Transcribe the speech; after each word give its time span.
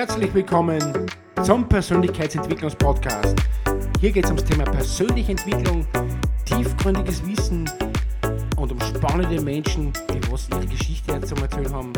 Herzlich 0.00 0.32
willkommen 0.32 0.80
zum 1.42 1.68
Persönlichkeitsentwicklungspodcast. 1.68 3.36
Hier 4.00 4.10
geht 4.10 4.24
es 4.24 4.30
ums 4.30 4.44
Thema 4.44 4.64
persönliche 4.64 5.32
Entwicklung, 5.32 5.86
tiefgründiges 6.46 7.22
Wissen 7.26 7.70
und 8.56 8.72
um 8.72 8.80
spannende 8.80 9.38
Menschen, 9.42 9.92
die 10.08 10.32
was 10.32 10.48
ihre 10.48 10.66
Geschichte 10.66 11.20
zu 11.20 11.34
erzählen 11.34 11.74
haben. 11.74 11.92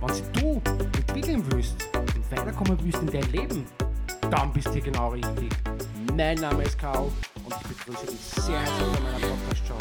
Wenn 0.00 0.32
du 0.40 0.62
entwickeln 0.96 1.44
willst 1.50 1.86
und 1.92 2.30
weiterkommen 2.30 2.78
willst 2.82 3.02
in 3.02 3.08
dein 3.08 3.30
Leben, 3.30 3.66
dann 4.30 4.50
bist 4.54 4.68
du 4.68 4.72
hier 4.72 4.84
genau 4.84 5.10
richtig. 5.10 5.50
Mein 6.16 6.38
Name 6.38 6.62
ist 6.62 6.78
Karl 6.78 7.12
und 7.44 7.54
ich 7.60 7.76
begrüße 7.76 8.06
dich 8.06 8.20
sehr 8.42 8.58
herzlich 8.58 8.88
bei 8.88 9.00
meiner 9.00 9.26
Podcast-Show. 9.26 9.76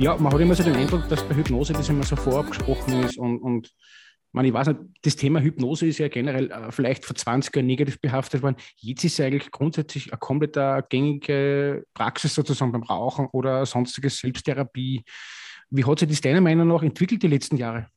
Ja, 0.00 0.16
man 0.16 0.32
hat 0.32 0.40
immer 0.40 0.54
so 0.54 0.62
den 0.62 0.76
Eindruck, 0.76 1.08
dass 1.08 1.24
bei 1.24 1.34
Hypnose 1.34 1.72
das 1.72 1.88
immer 1.88 2.04
so 2.04 2.14
vorab 2.14 2.46
gesprochen 2.46 3.02
ist 3.02 3.18
und, 3.18 3.38
und 3.40 3.74
ich 4.40 4.52
weiß 4.52 4.68
nicht, 4.68 4.80
das 5.02 5.16
Thema 5.16 5.40
Hypnose 5.40 5.86
ist 5.86 5.98
ja 5.98 6.06
generell 6.06 6.52
äh, 6.52 6.70
vielleicht 6.70 7.04
vor 7.04 7.16
20 7.16 7.56
Jahren 7.56 7.66
negativ 7.66 8.00
behaftet 8.00 8.42
worden. 8.42 8.54
Jetzt 8.76 9.02
ist 9.02 9.18
es 9.18 9.26
eigentlich 9.26 9.50
grundsätzlich 9.50 10.12
eine 10.12 10.18
komplett 10.18 10.56
gängige 10.88 11.84
Praxis 11.94 12.32
sozusagen 12.32 12.70
beim 12.70 12.84
Rauchen 12.84 13.26
oder 13.32 13.66
sonstige 13.66 14.08
Selbsttherapie. 14.08 15.02
Wie 15.70 15.84
hat 15.84 15.98
sich 15.98 16.08
das 16.08 16.20
deiner 16.20 16.42
Meinung 16.42 16.68
nach 16.68 16.84
entwickelt 16.84 17.24
die 17.24 17.28
letzten 17.28 17.56
Jahre? 17.56 17.88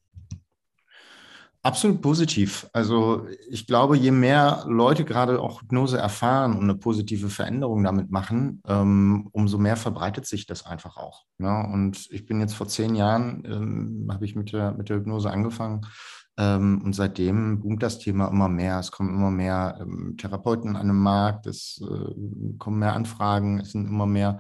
Absolut 1.64 2.02
positiv. 2.02 2.68
Also 2.74 3.28
ich 3.48 3.68
glaube, 3.68 3.96
je 3.96 4.10
mehr 4.10 4.64
Leute 4.68 5.06
gerade 5.06 5.40
auch 5.40 5.62
Hypnose 5.62 5.96
erfahren 6.00 6.54
und 6.54 6.64
eine 6.64 6.74
positive 6.74 7.30
Veränderung 7.30 7.84
damit 7.84 8.10
machen, 8.10 8.64
ähm, 8.68 9.30
umso 9.32 9.60
mehr 9.60 9.78
verbreitet 9.78 10.26
sich 10.26 10.48
das 10.48 10.66
einfach 10.66 10.98
auch. 10.98 11.26
Ne? 11.38 11.70
Und 11.72 12.08
ich 12.10 12.26
bin 12.26 12.40
jetzt 12.40 12.56
vor 12.56 12.68
zehn 12.68 12.96
Jahren, 12.96 13.44
ähm, 13.46 14.10
habe 14.12 14.26
ich 14.26 14.36
mit 14.36 14.52
der, 14.54 14.72
mit 14.72 14.90
der 14.90 14.98
Hypnose 14.98 15.30
angefangen 15.30 15.86
und 16.42 16.94
seitdem 16.94 17.60
boomt 17.60 17.84
das 17.84 18.00
Thema 18.00 18.28
immer 18.28 18.50
mehr. 18.50 18.80
Es 18.80 18.92
kommen 18.92 19.14
immer 19.14 19.32
mehr 19.32 19.78
ähm, 19.80 20.16
Therapeuten 20.18 20.76
an 20.76 20.88
den 20.88 20.98
Markt, 20.98 21.46
es 21.46 21.82
äh, 21.82 22.58
kommen 22.58 22.80
mehr 22.80 22.94
Anfragen, 22.94 23.60
es 23.60 23.72
sind 23.72 23.88
immer 23.88 24.06
mehr, 24.06 24.40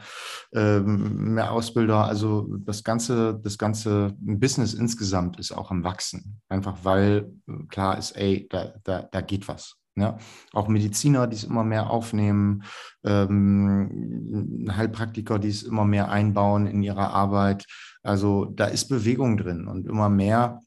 ähm, 0.54 1.34
mehr 1.34 1.52
Ausbilder. 1.52 2.06
Also 2.06 2.48
das 2.60 2.84
ganze, 2.84 3.40
das 3.44 3.58
ganze 3.58 4.16
Business 4.20 4.74
insgesamt 4.74 5.40
ist 5.40 5.52
auch 5.52 5.72
am 5.72 5.84
Wachsen. 5.84 6.42
Einfach 6.50 6.80
weil 6.84 7.32
äh, 7.48 7.66
klar 7.68 7.98
ist, 7.98 8.12
ey, 8.12 8.48
da, 8.50 8.74
da, 8.84 9.04
da 9.04 9.22
geht 9.22 9.48
was. 9.48 9.76
Ja, 9.96 10.18
auch 10.54 10.70
Mediziner, 10.70 11.28
die 11.28 11.36
es 11.36 11.44
immer 11.44 11.66
mehr 11.66 11.90
aufnehmen, 11.90 12.64
ähm, 13.04 14.66
Heilpraktiker, 14.74 15.38
die 15.38 15.50
es 15.50 15.64
immer 15.64 15.84
mehr 15.84 16.10
einbauen 16.10 16.66
in 16.66 16.82
ihre 16.82 17.10
Arbeit. 17.10 17.66
Also 18.02 18.46
da 18.46 18.66
ist 18.66 18.88
Bewegung 18.88 19.36
drin 19.36 19.68
und 19.68 19.86
immer 19.88 20.08
mehr 20.08 20.62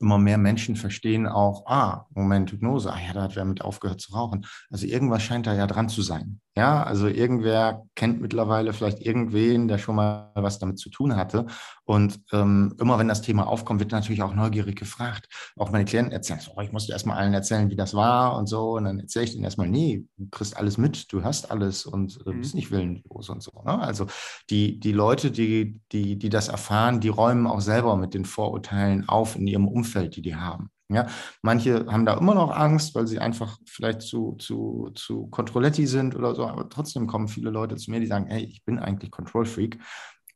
immer 0.00 0.18
mehr 0.18 0.38
Menschen 0.38 0.76
verstehen 0.76 1.26
auch, 1.26 1.66
ah, 1.66 2.06
Moment, 2.14 2.52
Hypnose, 2.52 2.92
ah 2.92 2.98
ja, 2.98 3.12
da 3.12 3.22
hat 3.22 3.36
wer 3.36 3.44
mit 3.44 3.62
aufgehört 3.62 4.00
zu 4.00 4.12
rauchen. 4.12 4.46
Also 4.70 4.86
irgendwas 4.86 5.22
scheint 5.22 5.46
da 5.46 5.54
ja 5.54 5.66
dran 5.66 5.88
zu 5.88 6.02
sein. 6.02 6.40
Ja, 6.58 6.82
also 6.82 7.06
irgendwer 7.06 7.86
kennt 7.94 8.20
mittlerweile 8.20 8.72
vielleicht 8.72 8.98
irgendwen, 8.98 9.68
der 9.68 9.78
schon 9.78 9.94
mal 9.94 10.32
was 10.34 10.58
damit 10.58 10.80
zu 10.80 10.90
tun 10.90 11.14
hatte. 11.14 11.46
Und 11.84 12.18
ähm, 12.32 12.74
immer 12.80 12.98
wenn 12.98 13.06
das 13.06 13.22
Thema 13.22 13.46
aufkommt, 13.46 13.78
wird 13.78 13.92
natürlich 13.92 14.22
auch 14.22 14.34
neugierig 14.34 14.74
gefragt. 14.74 15.28
Auch 15.56 15.70
meine 15.70 15.84
Klienten 15.84 16.12
erzählen, 16.12 16.40
oh, 16.56 16.60
ich 16.60 16.72
musste 16.72 16.90
erstmal 16.90 17.16
allen 17.16 17.32
erzählen, 17.32 17.70
wie 17.70 17.76
das 17.76 17.94
war 17.94 18.36
und 18.36 18.48
so. 18.48 18.72
Und 18.72 18.86
dann 18.86 18.98
erzähle 18.98 19.26
ich 19.26 19.32
denen 19.34 19.44
erstmal, 19.44 19.68
nee, 19.68 20.04
du 20.16 20.26
kriegst 20.30 20.56
alles 20.56 20.78
mit, 20.78 21.12
du 21.12 21.22
hast 21.22 21.48
alles 21.52 21.86
und 21.86 22.18
äh, 22.26 22.32
bist 22.32 22.54
mhm. 22.54 22.58
nicht 22.58 22.72
willenlos 22.72 23.28
und 23.28 23.40
so. 23.40 23.52
Ne? 23.64 23.78
Also 23.78 24.08
die, 24.50 24.80
die 24.80 24.92
Leute, 24.92 25.30
die, 25.30 25.80
die, 25.92 26.18
die 26.18 26.28
das 26.28 26.48
erfahren, 26.48 26.98
die 26.98 27.08
räumen 27.08 27.46
auch 27.46 27.60
selber 27.60 27.96
mit 27.96 28.14
den 28.14 28.24
Vorurteilen 28.24 29.08
auf 29.08 29.36
in 29.36 29.46
ihrem 29.46 29.68
Umfeld, 29.68 30.16
die 30.16 30.22
die 30.22 30.34
haben. 30.34 30.72
Ja, 30.90 31.06
manche 31.42 31.86
haben 31.86 32.06
da 32.06 32.14
immer 32.14 32.34
noch 32.34 32.50
Angst, 32.50 32.94
weil 32.94 33.06
sie 33.06 33.18
einfach 33.18 33.58
vielleicht 33.66 34.00
zu, 34.00 34.36
zu, 34.38 34.90
zu 34.94 35.26
Controletti 35.26 35.86
sind 35.86 36.16
oder 36.16 36.34
so, 36.34 36.46
aber 36.46 36.68
trotzdem 36.70 37.06
kommen 37.06 37.28
viele 37.28 37.50
Leute 37.50 37.76
zu 37.76 37.90
mir, 37.90 38.00
die 38.00 38.06
sagen, 38.06 38.26
hey, 38.26 38.42
ich 38.44 38.64
bin 38.64 38.78
eigentlich 38.78 39.10
Control 39.10 39.44
Freak 39.44 39.78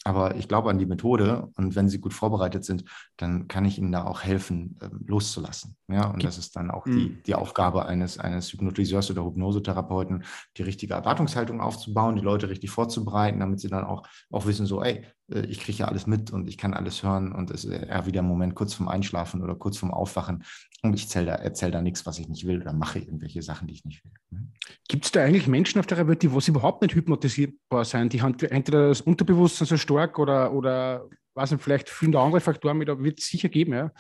aber 0.05 0.37
ich 0.37 0.49
glaube 0.49 0.71
an 0.71 0.79
die 0.79 0.87
Methode 0.87 1.49
und 1.57 1.77
wenn 1.77 1.89
sie 1.89 2.01
gut 2.01 2.13
vorbereitet 2.13 2.65
sind, 2.65 2.85
dann 3.17 3.47
kann 3.47 3.65
ich 3.65 3.79
ihnen 3.79 3.93
da 3.93 4.05
auch 4.05 4.23
helfen, 4.23 4.79
ähm, 4.83 5.05
loszulassen. 5.07 5.77
Ja, 5.89 6.11
und 6.11 6.25
das 6.25 6.39
ist 6.39 6.57
dann 6.57 6.71
auch 6.71 6.85
die, 6.85 7.11
mhm. 7.11 7.23
die 7.27 7.35
Aufgabe 7.35 7.87
eines, 7.87 8.19
eines 8.19 8.53
Hypnotiseurs 8.53 9.11
oder 9.11 9.25
Hypnosetherapeuten, 9.25 10.25
die 10.57 10.63
richtige 10.63 10.95
Erwartungshaltung 10.95 11.61
aufzubauen, 11.61 12.17
die 12.17 12.23
Leute 12.23 12.49
richtig 12.49 12.71
vorzubereiten, 12.71 13.41
damit 13.41 13.61
sie 13.61 13.69
dann 13.69 13.85
auch, 13.85 14.03
auch 14.31 14.47
wissen, 14.47 14.67
so, 14.67 14.83
ey, 14.83 15.07
ich 15.33 15.61
kriege 15.61 15.79
ja 15.79 15.89
alles 15.89 16.07
mit 16.07 16.31
und 16.31 16.49
ich 16.49 16.59
kann 16.59 16.75
alles 16.75 17.03
hören 17.03 17.33
und 17.33 17.51
es 17.51 17.65
ist 17.65 17.73
eher 17.73 18.07
wieder 18.07 18.23
ein 18.23 18.29
Moment 18.29 18.55
kurz 18.55 18.75
vorm 18.75 18.89
Einschlafen 18.89 19.43
oder 19.43 19.55
kurz 19.55 19.79
vorm 19.79 19.93
Aufwachen 19.93 20.45
und 20.83 20.95
ich 20.95 21.05
erzähle 21.05 21.27
da, 21.27 21.35
erzähl 21.35 21.71
da 21.71 21.81
nichts, 21.81 22.07
was 22.07 22.19
ich 22.19 22.29
nicht 22.29 22.47
will 22.47 22.61
oder 22.61 22.73
mache 22.73 22.99
irgendwelche 22.99 23.43
Sachen, 23.43 23.69
die 23.69 23.75
ich 23.75 23.85
nicht 23.85 24.05
will. 24.05 24.13
Mhm. 24.31 24.53
Gibt 24.89 25.05
es 25.05 25.13
da 25.13 25.23
eigentlich 25.23 25.47
Menschen 25.47 25.79
auf 25.79 25.87
der 25.87 26.07
Welt, 26.07 26.23
die 26.23 26.35
was 26.35 26.49
überhaupt 26.49 26.83
nicht 26.83 26.95
hypnotisierbar 26.95 27.85
sind? 27.85 28.13
Die 28.13 28.23
haben 28.23 28.39
entweder 28.39 28.89
das 28.89 29.01
Unterbewusstsein 29.01 29.69
so 29.69 29.77
stark 29.77 30.19
oder, 30.19 30.53
oder 30.53 31.09
was 31.35 31.55
vielleicht 31.59 31.89
viele 31.89 32.19
andere 32.19 32.41
Faktoren 32.41 32.79
mit, 32.79 32.91
aber 32.91 33.03
wird 33.03 33.21
es 33.21 33.27
sicher 33.27 33.49
geben, 33.49 33.73
ja. 33.73 33.91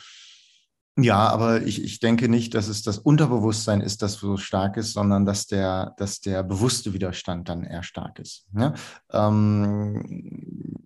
Ja, 0.98 1.28
aber 1.28 1.62
ich, 1.62 1.82
ich 1.82 2.00
denke 2.00 2.28
nicht, 2.28 2.54
dass 2.54 2.68
es 2.68 2.82
das 2.82 2.98
Unterbewusstsein 2.98 3.80
ist, 3.80 4.02
das 4.02 4.14
so 4.14 4.36
stark 4.36 4.76
ist, 4.76 4.92
sondern 4.92 5.24
dass 5.24 5.46
der, 5.46 5.94
dass 5.96 6.20
der 6.20 6.42
bewusste 6.42 6.92
Widerstand 6.92 7.48
dann 7.48 7.64
eher 7.64 7.82
stark 7.82 8.18
ist. 8.18 8.46
Ja? 8.54 8.74
Ähm, 9.10 10.81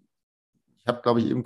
ich 0.87 0.93
habe, 0.93 1.03
glaube 1.03 1.21
ich, 1.21 1.27
eben 1.27 1.43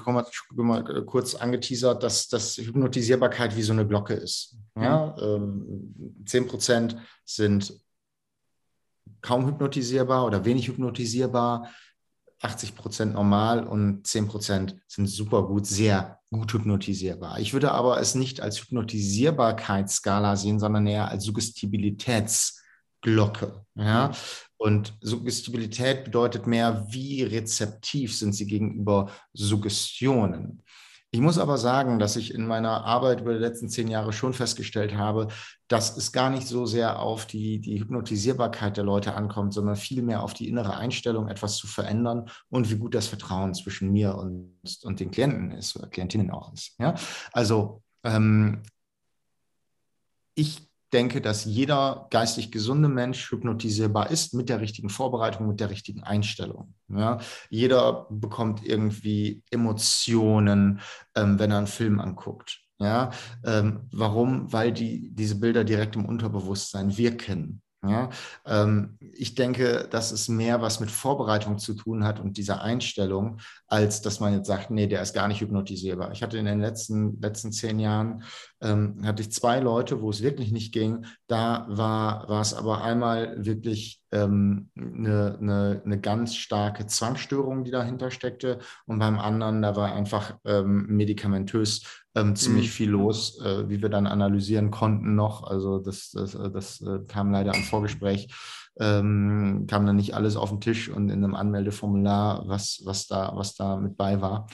mal 0.66 0.98
äh, 0.98 1.02
kurz 1.02 1.34
angeteasert, 1.34 2.02
dass, 2.02 2.28
dass 2.28 2.58
Hypnotisierbarkeit 2.58 3.56
wie 3.56 3.62
so 3.62 3.72
eine 3.72 3.86
Glocke 3.86 4.12
ist. 4.12 4.58
Mhm. 4.74 4.82
Ja? 4.82 5.16
Ähm, 5.18 5.94
10 6.26 6.46
Prozent 6.46 6.96
sind 7.24 7.72
kaum 9.22 9.46
hypnotisierbar 9.46 10.26
oder 10.26 10.44
wenig 10.44 10.68
hypnotisierbar, 10.68 11.70
80 12.42 12.74
Prozent 12.74 13.14
normal 13.14 13.66
und 13.66 14.06
10 14.06 14.28
Prozent 14.28 14.76
sind 14.86 15.06
super 15.06 15.46
gut, 15.46 15.66
sehr 15.66 16.18
gut 16.30 16.52
hypnotisierbar. 16.52 17.40
Ich 17.40 17.54
würde 17.54 17.72
aber 17.72 17.98
es 17.98 18.14
nicht 18.14 18.42
als 18.42 18.60
Hypnotisierbarkeitsskala 18.60 20.36
sehen, 20.36 20.60
sondern 20.60 20.86
eher 20.86 21.08
als 21.08 21.26
Suggestibilitätsglocke. 23.04 23.64
Ja? 23.74 24.08
Mhm. 24.08 24.14
Und 24.56 24.94
Suggestibilität 25.00 26.04
bedeutet 26.04 26.46
mehr, 26.46 26.86
wie 26.90 27.22
rezeptiv 27.22 28.16
sind 28.16 28.34
sie 28.34 28.46
gegenüber 28.46 29.10
Suggestionen. 29.32 30.62
Ich 31.12 31.20
muss 31.20 31.38
aber 31.38 31.58
sagen, 31.58 31.98
dass 31.98 32.14
ich 32.14 32.32
in 32.32 32.46
meiner 32.46 32.84
Arbeit 32.84 33.22
über 33.22 33.32
die 33.32 33.40
letzten 33.40 33.68
zehn 33.68 33.88
Jahre 33.88 34.12
schon 34.12 34.32
festgestellt 34.32 34.94
habe, 34.94 35.26
dass 35.66 35.96
es 35.96 36.12
gar 36.12 36.30
nicht 36.30 36.46
so 36.46 36.66
sehr 36.66 37.00
auf 37.00 37.26
die, 37.26 37.60
die 37.60 37.80
Hypnotisierbarkeit 37.80 38.76
der 38.76 38.84
Leute 38.84 39.14
ankommt, 39.14 39.52
sondern 39.52 39.74
vielmehr 39.74 40.22
auf 40.22 40.34
die 40.34 40.48
innere 40.48 40.76
Einstellung, 40.76 41.26
etwas 41.26 41.56
zu 41.56 41.66
verändern 41.66 42.30
und 42.48 42.70
wie 42.70 42.76
gut 42.76 42.94
das 42.94 43.08
Vertrauen 43.08 43.54
zwischen 43.54 43.90
mir 43.90 44.14
und, 44.14 44.54
und 44.84 45.00
den 45.00 45.10
Klienten 45.10 45.50
ist 45.50 45.74
oder 45.74 45.88
Klientinnen 45.88 46.30
auch 46.30 46.52
ist. 46.52 46.76
Ja? 46.78 46.94
Also 47.32 47.82
ähm, 48.04 48.62
ich 50.36 50.69
denke, 50.92 51.20
dass 51.20 51.44
jeder 51.44 52.06
geistig 52.10 52.50
gesunde 52.50 52.88
Mensch 52.88 53.30
hypnotisierbar 53.30 54.10
ist 54.10 54.34
mit 54.34 54.48
der 54.48 54.60
richtigen 54.60 54.90
Vorbereitung, 54.90 55.46
mit 55.48 55.60
der 55.60 55.70
richtigen 55.70 56.02
Einstellung. 56.02 56.74
Ja? 56.88 57.18
Jeder 57.48 58.06
bekommt 58.10 58.64
irgendwie 58.64 59.42
Emotionen, 59.50 60.80
ähm, 61.14 61.38
wenn 61.38 61.50
er 61.50 61.58
einen 61.58 61.66
Film 61.66 62.00
anguckt. 62.00 62.60
Ja? 62.78 63.10
Ähm, 63.44 63.88
warum? 63.92 64.52
Weil 64.52 64.72
die, 64.72 65.10
diese 65.14 65.38
Bilder 65.38 65.64
direkt 65.64 65.96
im 65.96 66.06
Unterbewusstsein 66.06 66.96
wirken. 66.96 67.62
Ja, 67.82 68.10
ähm, 68.44 68.98
ich 69.00 69.34
denke, 69.34 69.88
dass 69.90 70.12
es 70.12 70.28
mehr 70.28 70.60
was 70.60 70.80
mit 70.80 70.90
Vorbereitung 70.90 71.56
zu 71.56 71.72
tun 71.72 72.04
hat 72.04 72.20
und 72.20 72.36
dieser 72.36 72.60
Einstellung, 72.60 73.38
als 73.68 74.02
dass 74.02 74.20
man 74.20 74.34
jetzt 74.34 74.48
sagt, 74.48 74.70
nee, 74.70 74.86
der 74.86 75.00
ist 75.00 75.14
gar 75.14 75.28
nicht 75.28 75.40
hypnotisierbar. 75.40 76.12
Ich 76.12 76.22
hatte 76.22 76.36
in 76.36 76.44
den 76.44 76.60
letzten, 76.60 77.18
letzten 77.22 77.52
zehn 77.52 77.78
Jahren, 77.78 78.22
ähm, 78.62 79.00
hatte 79.04 79.22
ich 79.22 79.32
zwei 79.32 79.60
Leute, 79.60 80.02
wo 80.02 80.10
es 80.10 80.22
wirklich 80.22 80.52
nicht 80.52 80.72
ging. 80.72 81.06
Da 81.26 81.66
war, 81.68 82.28
war 82.28 82.40
es 82.40 82.54
aber 82.54 82.82
einmal 82.82 83.44
wirklich 83.44 84.02
ähm, 84.12 84.70
eine, 84.76 85.38
eine, 85.40 85.82
eine 85.84 86.00
ganz 86.00 86.36
starke 86.36 86.86
Zwangsstörung, 86.86 87.64
die 87.64 87.70
dahinter 87.70 88.10
steckte. 88.10 88.58
Und 88.86 88.98
beim 88.98 89.18
anderen, 89.18 89.62
da 89.62 89.76
war 89.76 89.92
einfach 89.92 90.36
ähm, 90.44 90.86
medikamentös 90.88 92.04
ähm, 92.14 92.36
ziemlich 92.36 92.66
mhm. 92.66 92.72
viel 92.72 92.90
los, 92.90 93.40
äh, 93.40 93.68
wie 93.68 93.80
wir 93.80 93.88
dann 93.88 94.06
analysieren 94.06 94.70
konnten 94.70 95.14
noch. 95.14 95.44
Also 95.44 95.78
das, 95.78 96.10
das, 96.10 96.34
äh, 96.34 96.50
das 96.50 96.80
äh, 96.82 97.00
kam 97.06 97.30
leider 97.32 97.54
am 97.54 97.62
Vorgespräch, 97.62 98.28
ähm, 98.78 99.66
kam 99.68 99.86
dann 99.86 99.96
nicht 99.96 100.14
alles 100.14 100.36
auf 100.36 100.50
den 100.50 100.60
Tisch 100.60 100.88
und 100.88 101.08
in 101.08 101.24
einem 101.24 101.34
Anmeldeformular, 101.34 102.46
was, 102.46 102.82
was, 102.84 103.06
da, 103.06 103.32
was 103.34 103.54
da 103.54 103.76
mit 103.76 103.96
bei 103.96 104.20
war, 104.20 104.46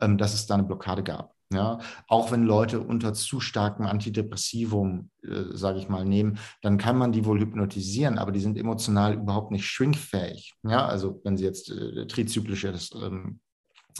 ähm, 0.00 0.18
dass 0.18 0.34
es 0.34 0.46
da 0.46 0.54
eine 0.54 0.64
Blockade 0.64 1.02
gab. 1.02 1.37
Ja, 1.50 1.78
auch 2.08 2.30
wenn 2.30 2.42
Leute 2.42 2.80
unter 2.80 3.14
zu 3.14 3.40
starkem 3.40 3.86
Antidepressivum, 3.86 5.10
äh, 5.22 5.44
sage 5.56 5.78
ich 5.78 5.88
mal, 5.88 6.04
nehmen, 6.04 6.38
dann 6.60 6.76
kann 6.76 6.98
man 6.98 7.10
die 7.10 7.24
wohl 7.24 7.40
hypnotisieren, 7.40 8.18
aber 8.18 8.32
die 8.32 8.40
sind 8.40 8.58
emotional 8.58 9.14
überhaupt 9.14 9.50
nicht 9.50 9.64
schwingfähig. 9.64 10.54
Ja, 10.62 10.86
also 10.86 11.22
wenn 11.24 11.38
sie 11.38 11.44
jetzt 11.44 11.70
äh, 11.70 12.06
trizyklisches 12.06 12.90
ähm, 12.94 13.40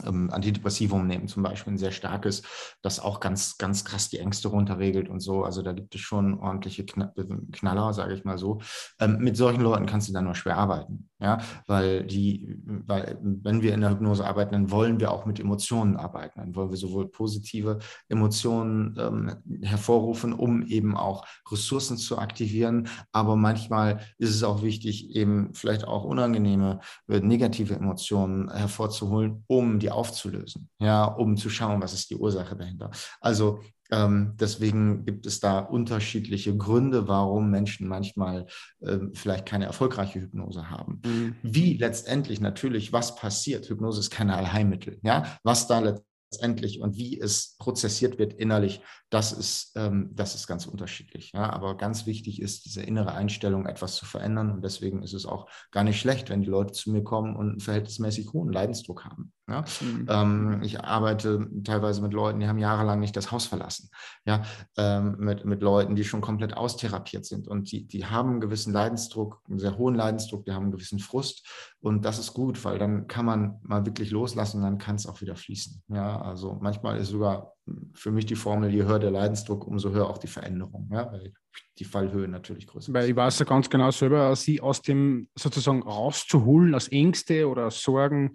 ähm, 0.05 0.31
Antidepressivum 0.31 1.07
nehmen, 1.07 1.29
zum 1.29 1.43
Beispiel 1.43 1.73
ein 1.73 1.79
sehr 1.79 1.93
starkes, 1.93 2.43
das 2.83 3.01
auch 3.01 3.21
ganz, 3.21 3.59
ganz 3.59 3.85
krass 3.85 4.09
die 4.09 4.19
Ängste 4.19 4.49
runterregelt 4.49 5.09
und 5.09 5.21
so. 5.21 5.45
Also 5.45 5.63
da 5.63 5.73
gibt 5.73 5.95
es 5.95 6.01
schon 6.01 6.39
ordentliche 6.39 6.85
Knaller, 6.87 7.93
sage 7.93 8.15
ich 8.15 8.25
mal 8.25 8.39
so. 8.39 8.61
Ähm, 9.01 9.19
mit 9.19 9.37
solchen 9.37 9.63
Leuten 9.63 9.87
kannst 9.87 10.09
du 10.09 10.13
dann 10.13 10.25
nur 10.25 10.35
schwer 10.35 10.57
arbeiten, 10.57 11.09
ja, 11.19 11.39
weil 11.67 12.05
die, 12.05 12.57
weil 12.65 13.19
wenn 13.23 13.63
wir 13.63 13.75
in 13.75 13.81
der 13.81 13.91
Hypnose 13.91 14.27
arbeiten, 14.27 14.53
dann 14.53 14.71
wollen 14.71 15.01
wir 15.01 15.11
auch 15.11 15.27
mit 15.27 15.41
Emotionen 15.41 15.97
arbeiten, 15.97 16.41
dann 16.41 16.55
wollen 16.55 16.71
wir 16.71 16.77
sowohl 16.77 17.09
positive 17.09 17.79
Emotionen 18.09 18.97
ähm, 18.99 19.63
hervorrufen, 19.63 20.33
um 20.33 20.63
eben 20.63 20.97
auch 20.97 21.25
Ressourcen 21.51 21.97
zu 21.97 22.19
aktivieren, 22.19 22.89
aber 23.13 23.37
manchmal 23.37 24.01
ist 24.19 24.31
es 24.31 24.43
auch 24.43 24.63
wichtig, 24.63 25.15
eben 25.15 25.55
vielleicht 25.55 25.87
auch 25.87 26.05
unangenehme, 26.05 26.81
äh, 27.09 27.21
negative 27.21 27.75
Emotionen 27.75 28.51
hervorzuholen, 28.51 29.45
um 29.47 29.78
die 29.79 29.89
die 29.89 29.91
aufzulösen, 29.91 30.69
ja, 30.79 31.05
um 31.05 31.37
zu 31.37 31.51
schauen, 31.51 31.81
was 31.81 31.93
ist 31.95 32.11
die 32.11 32.17
Ursache 32.17 32.57
dahinter. 32.57 32.91
Also 33.21 33.61
ähm, 33.91 34.35
deswegen 34.39 35.07
gibt 35.07 35.25
es 35.25 35.41
da 35.41 35.61
unterschiedliche 35.61 36.57
Gründe, 36.57 37.09
warum 37.09 37.51
Menschen 37.51 37.89
manchmal 37.89 38.47
äh, 38.81 38.99
vielleicht 39.15 39.47
keine 39.47 39.65
erfolgreiche 39.65 40.21
Hypnose 40.21 40.69
haben. 40.71 41.01
Mhm. 41.05 41.37
Wie 41.43 41.79
letztendlich 41.79 42.41
natürlich, 42.41 42.93
was 42.93 43.15
passiert? 43.15 43.69
Hypnose 43.69 44.01
ist 44.01 44.11
kein 44.11 44.31
Allheilmittel. 44.31 44.99
Ja, 45.03 45.39
was 45.43 45.67
da 45.67 45.79
letztendlich 45.79 46.09
letztendlich 46.31 46.81
und 46.81 46.97
wie 46.97 47.19
es 47.21 47.57
prozessiert 47.59 48.19
wird 48.19 48.35
innerlich, 48.35 48.81
das 49.11 49.33
ist, 49.33 49.73
ähm, 49.77 50.11
das 50.15 50.35
ist 50.35 50.47
ganz 50.47 50.67
unterschiedlich. 50.67 51.33
Ja? 51.33 51.51
Aber 51.51 51.77
ganz 51.77 52.05
wichtig 52.07 52.43
ist, 52.43 52.67
diese 52.67 52.83
innere 52.83 53.13
Einstellung 53.13 53.67
etwas 53.67 53.97
zu 53.97 54.05
verändern. 54.05 54.51
Und 54.51 54.63
deswegen 54.63 55.03
ist 55.03 55.15
es 55.15 55.25
auch 55.25 55.49
gar 55.71 55.83
nicht 55.85 55.99
schlecht, 55.99 56.29
wenn 56.29 56.43
die 56.43 56.49
Leute 56.49 56.73
zu 56.73 56.91
mir 56.91 57.03
kommen 57.03 57.35
und 57.35 57.49
einen 57.51 57.61
verhältnismäßig 57.61 58.33
hohen 58.33 58.53
Leidensdruck 58.53 59.07
haben. 59.07 59.33
Ja? 59.49 59.65
Mhm. 59.81 60.07
Ähm, 60.09 60.63
ich 60.63 60.81
arbeite 60.81 61.49
teilweise 61.65 62.03
mit 62.03 62.13
Leuten, 62.13 62.41
die 62.41 62.49
haben 62.49 62.59
jahrelang 62.59 63.01
nicht 63.01 63.17
das 63.17 63.33
Haus 63.33 63.47
verlassen. 63.47 63.91
Ja? 64.27 64.43
Ähm, 64.77 65.17
mit, 65.19 65.45
mit 65.47 65.63
Leuten, 65.63 65.97
die 65.97 66.05
schon 66.05 66.21
komplett 66.21 66.55
austherapiert 66.55 67.25
sind. 67.25 67.49
Und 67.49 67.73
die, 67.73 67.87
die 67.87 68.05
haben 68.05 68.31
einen 68.31 68.41
gewissen 68.41 68.75
Leidensdruck, 68.75 69.41
einen 69.49 69.59
sehr 69.59 69.79
hohen 69.79 69.95
Leidensdruck, 69.95 70.45
die 70.45 70.53
haben 70.53 70.65
einen 70.65 70.73
gewissen 70.73 70.99
Frust. 70.99 71.47
Und 71.81 72.05
das 72.05 72.19
ist 72.19 72.35
gut, 72.35 72.63
weil 72.65 72.79
dann 72.79 73.07
kann 73.07 73.25
man 73.25 73.59
mal 73.63 73.87
wirklich 73.87 74.11
loslassen 74.11 74.59
und 74.59 74.65
dann 74.65 74.79
kann 74.79 74.97
es 74.97 75.07
auch 75.07 75.21
wieder 75.23 75.37
fließen. 75.37 75.83
Ja, 75.89 76.21
also 76.21 76.59
manchmal 76.61 76.99
ist 76.99 77.09
sogar 77.09 77.55
für 77.95 78.11
mich 78.11 78.27
die 78.27 78.35
Formel, 78.35 78.71
je 78.73 78.85
höher 78.85 78.99
der 78.99 79.11
Leidensdruck, 79.11 79.67
umso 79.67 79.91
höher 79.91 80.09
auch 80.09 80.19
die 80.19 80.27
Veränderung, 80.27 80.89
ja, 80.93 81.11
weil 81.13 81.33
die 81.79 81.85
Fallhöhe 81.85 82.29
natürlich 82.29 82.67
größer 82.67 82.89
ist. 82.89 82.95
Weil 82.95 83.09
ich 83.09 83.17
weiß 83.17 83.39
ja 83.41 83.45
ganz 83.45 83.69
genau 83.71 83.91
selber, 83.91 84.35
sie 84.37 84.61
aus 84.61 84.83
dem 84.83 85.29
sozusagen 85.35 85.83
rauszuholen, 85.83 86.75
aus 86.75 86.89
Ängste 86.89 87.49
oder 87.49 87.67
aus 87.67 87.83
Sorgen 87.83 88.35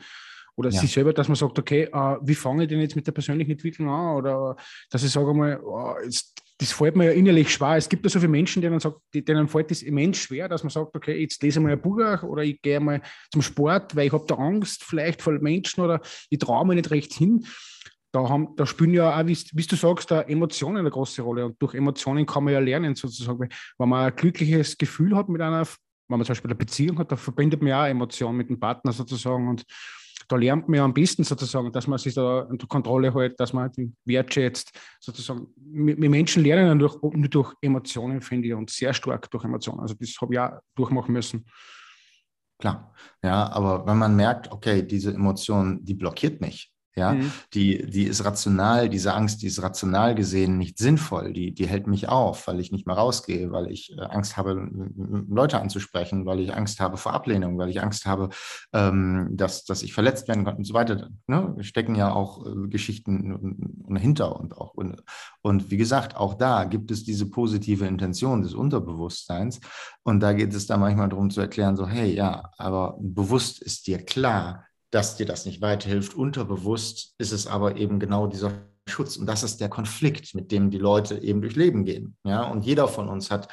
oder 0.56 0.70
ja. 0.70 0.80
sie 0.80 0.88
selber, 0.88 1.14
dass 1.14 1.28
man 1.28 1.36
sagt, 1.36 1.58
okay, 1.58 1.90
uh, 1.94 2.18
wie 2.22 2.36
fange 2.36 2.64
ich 2.64 2.70
denn 2.70 2.80
jetzt 2.80 2.96
mit 2.96 3.08
der 3.08 3.12
persönlichen 3.12 3.52
Entwicklung 3.52 3.90
an? 3.90 4.18
Oder 4.18 4.56
dass 4.90 5.04
ich 5.04 5.12
sage 5.12 5.34
mal, 5.34 5.60
oh, 5.62 5.96
jetzt 6.04 6.34
das 6.60 6.72
fällt 6.72 6.96
mir 6.96 7.06
ja 7.06 7.12
innerlich 7.12 7.52
schwer. 7.52 7.78
Es 7.78 7.90
gibt 7.90 8.06
ja 8.06 8.10
so 8.10 8.20
viele 8.20 8.32
Menschen, 8.32 8.62
denen, 8.62 8.80
sagt, 8.80 8.98
denen 9.14 9.48
fällt 9.48 9.72
das 9.72 9.82
immens 9.82 10.18
schwer, 10.18 10.48
dass 10.48 10.64
man 10.64 10.70
sagt, 10.70 10.96
okay, 10.96 11.20
jetzt 11.20 11.42
lese 11.42 11.60
ich 11.60 11.64
mal 11.64 11.74
ein 11.74 11.82
Buch 11.82 12.24
oder 12.24 12.44
ich 12.44 12.62
gehe 12.62 12.80
mal 12.80 13.02
zum 13.32 13.42
Sport, 13.42 13.96
weil 13.96 14.08
ich 14.08 14.14
habe 14.14 14.26
da 14.28 14.36
Angst 14.36 14.84
vielleicht 14.84 15.22
vor 15.22 15.34
Menschen 15.34 15.84
oder 15.84 16.00
ich 16.30 16.40
traue 16.40 16.66
mir 16.66 16.76
nicht 16.76 16.92
recht 16.92 17.14
hin. 17.14 17.46
Da, 18.14 18.30
haben, 18.30 18.56
da 18.56 18.66
spielen 18.68 18.94
ja 18.94 19.20
auch, 19.20 19.26
wie, 19.26 19.38
wie 19.54 19.66
du 19.66 19.76
sagst, 19.76 20.12
da 20.12 20.22
Emotionen 20.22 20.78
eine 20.78 20.92
große 20.92 21.24
Rolle. 21.24 21.48
Und 21.48 21.60
durch 21.60 21.74
Emotionen 21.74 22.28
kann 22.28 22.44
man 22.44 22.54
ja 22.54 22.60
lernen, 22.60 22.96
sozusagen. 22.96 23.50
Wenn 23.78 23.90
man 23.90 24.06
ein 24.06 24.16
glückliches 24.16 24.78
Gefühl 24.78 25.16
hat 25.16 25.30
mit 25.30 25.42
einer, 25.42 25.66
wenn 25.66 26.20
man 26.20 26.24
zum 26.24 26.34
Beispiel 26.34 26.52
eine 26.52 26.58
Beziehung 26.58 27.00
hat, 27.00 27.12
da 27.12 27.16
verbindet 27.16 27.62
man 27.62 27.70
ja 27.70 27.84
auch 27.84 27.88
Emotionen 27.88 28.38
mit 28.38 28.50
dem 28.50 28.60
Partner 28.60 28.94
sozusagen. 28.94 29.48
Und 29.48 29.64
da 30.28 30.36
lernt 30.36 30.70
man 30.70 30.78
ja 30.78 30.86
am 30.86 30.94
besten 30.94 31.24
sozusagen, 31.24 31.72
dass 31.72 31.88
man 31.88 31.98
sich 31.98 32.14
da 32.14 32.42
unter 32.42 32.68
Kontrolle 32.68 33.12
hält, 33.16 33.40
dass 33.40 33.52
man 33.52 33.72
die 33.72 33.92
wertschätzt. 34.06 34.72
Sozusagen, 35.00 35.48
wir 35.56 36.10
Menschen 36.10 36.44
lernen 36.44 36.68
ja 36.68 36.76
durch, 36.76 37.02
nur 37.02 37.30
durch 37.30 37.54
Emotionen, 37.62 38.22
finde 38.22 38.50
ich, 38.50 38.54
und 38.54 38.70
sehr 38.70 38.94
stark 38.94 39.30
durch 39.32 39.44
Emotionen. 39.44 39.80
Also 39.80 39.96
das 39.96 40.16
habe 40.22 40.34
ich 40.36 40.40
auch 40.40 40.52
durchmachen 40.76 41.14
müssen. 41.14 41.46
Klar, 42.60 42.94
ja, 43.24 43.52
aber 43.52 43.88
wenn 43.88 43.98
man 43.98 44.16
merkt, 44.16 44.52
okay, 44.52 44.84
diese 44.84 45.14
Emotion, 45.14 45.84
die 45.84 45.96
blockiert 45.96 46.40
mich, 46.40 46.73
ja, 46.96 47.14
mhm. 47.14 47.32
die, 47.54 47.90
die 47.90 48.04
ist 48.04 48.24
rational, 48.24 48.88
diese 48.88 49.14
Angst, 49.14 49.42
die 49.42 49.48
ist 49.48 49.64
rational 49.64 50.14
gesehen 50.14 50.60
nicht 50.60 50.78
sinnvoll. 50.78 51.34
Die, 51.34 51.52
die 51.52 51.66
hält 51.66 51.88
mich 51.88 52.08
auf, 52.08 52.46
weil 52.48 52.60
ich 52.60 52.72
nicht 52.72 52.86
mehr 52.86 52.96
rausgehe, 52.96 53.52
weil 53.52 53.72
ich 53.72 53.98
äh, 53.98 54.02
Angst 54.02 54.38
habe, 54.38 54.70
Leute 55.28 55.60
anzusprechen, 55.60 56.28
weil 56.28 56.40
ich 56.40 56.54
Angst 56.54 56.80
habe 56.80 56.98
vor 56.98 57.14
Ablehnung, 57.14 57.58
weil 57.58 57.70
ich 57.70 57.82
Angst 57.82 58.06
habe, 58.06 58.30
ähm, 58.74 59.30
dass, 59.32 59.66
dass 59.66 59.82
ich 59.82 59.94
verletzt 59.94 60.28
werden 60.28 60.46
kann 60.46 60.58
und 60.58 60.66
so 60.66 60.76
weiter. 60.76 61.10
Ne? 61.26 61.56
Stecken 61.62 61.96
ja 61.96 62.14
auch 62.14 62.46
äh, 62.46 62.68
Geschichten 62.68 63.96
hinter 63.98 64.40
und 64.40 64.56
auch. 64.56 64.76
Und, 64.76 65.02
und 65.42 65.72
wie 65.72 65.78
gesagt, 65.78 66.16
auch 66.16 66.36
da 66.36 66.64
gibt 66.66 66.92
es 66.92 67.04
diese 67.04 67.28
positive 67.28 67.88
Intention 67.88 68.44
des 68.44 68.54
Unterbewusstseins. 68.54 69.60
Und 70.04 70.20
da 70.20 70.34
geht 70.34 70.54
es 70.54 70.68
dann 70.68 70.80
manchmal 70.80 71.10
darum 71.10 71.32
zu 71.32 71.42
erklären, 71.42 71.76
so, 71.76 71.88
hey, 71.88 72.14
ja, 72.14 72.52
aber 72.58 72.98
bewusst 73.00 73.62
ist 73.64 73.88
dir 73.88 73.98
klar, 73.98 74.66
dass 74.94 75.16
dir 75.16 75.26
das 75.26 75.46
nicht 75.46 75.62
weiterhilft. 75.62 76.14
Unterbewusst 76.14 77.16
ist 77.18 77.32
es 77.32 77.48
aber 77.48 77.78
eben 77.78 78.00
genau 78.00 78.28
dieser 78.28 78.52
Schutz. 78.88 79.18
Und 79.18 79.26
das 79.26 79.42
ist 79.42 79.60
der 79.60 79.70
Konflikt, 79.70 80.36
mit 80.36 80.52
dem 80.52 80.70
die 80.70 80.78
Leute 80.78 81.18
eben 81.18 81.42
durch 81.42 81.56
Leben 81.56 81.84
gehen. 81.84 82.16
Ja, 82.24 82.44
und 82.44 82.64
jeder 82.64 82.88
von 82.88 83.10
uns 83.10 83.32
hat 83.32 83.48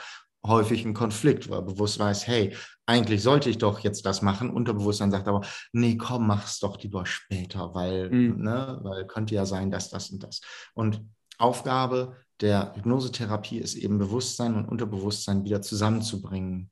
häufig 0.46 0.84
einen 0.84 0.94
Konflikt, 0.94 1.48
weil 1.48 1.60
er 1.60 1.62
bewusst 1.62 1.98
weiß, 1.98 2.26
hey, 2.26 2.54
eigentlich 2.86 3.22
sollte 3.22 3.48
ich 3.48 3.58
doch 3.58 3.78
jetzt 3.80 4.04
das 4.04 4.20
machen. 4.20 4.50
Unterbewusstsein 4.50 5.10
sagt 5.10 5.28
aber, 5.28 5.42
nee, 5.72 5.96
komm, 5.96 6.26
mach's 6.26 6.58
doch 6.58 6.78
lieber 6.82 7.06
später, 7.06 7.74
weil, 7.74 8.10
mhm. 8.10 8.42
ne, 8.42 8.78
weil 8.82 9.06
könnte 9.06 9.34
ja 9.34 9.46
sein, 9.46 9.70
dass 9.70 9.88
das 9.88 10.10
und 10.10 10.22
das. 10.22 10.40
Und 10.74 11.02
Aufgabe 11.38 12.16
der 12.40 12.74
Hypnosetherapie 12.74 13.58
ist 13.58 13.76
eben 13.76 13.98
Bewusstsein 13.98 14.56
und 14.56 14.68
Unterbewusstsein 14.68 15.44
wieder 15.44 15.62
zusammenzubringen, 15.62 16.70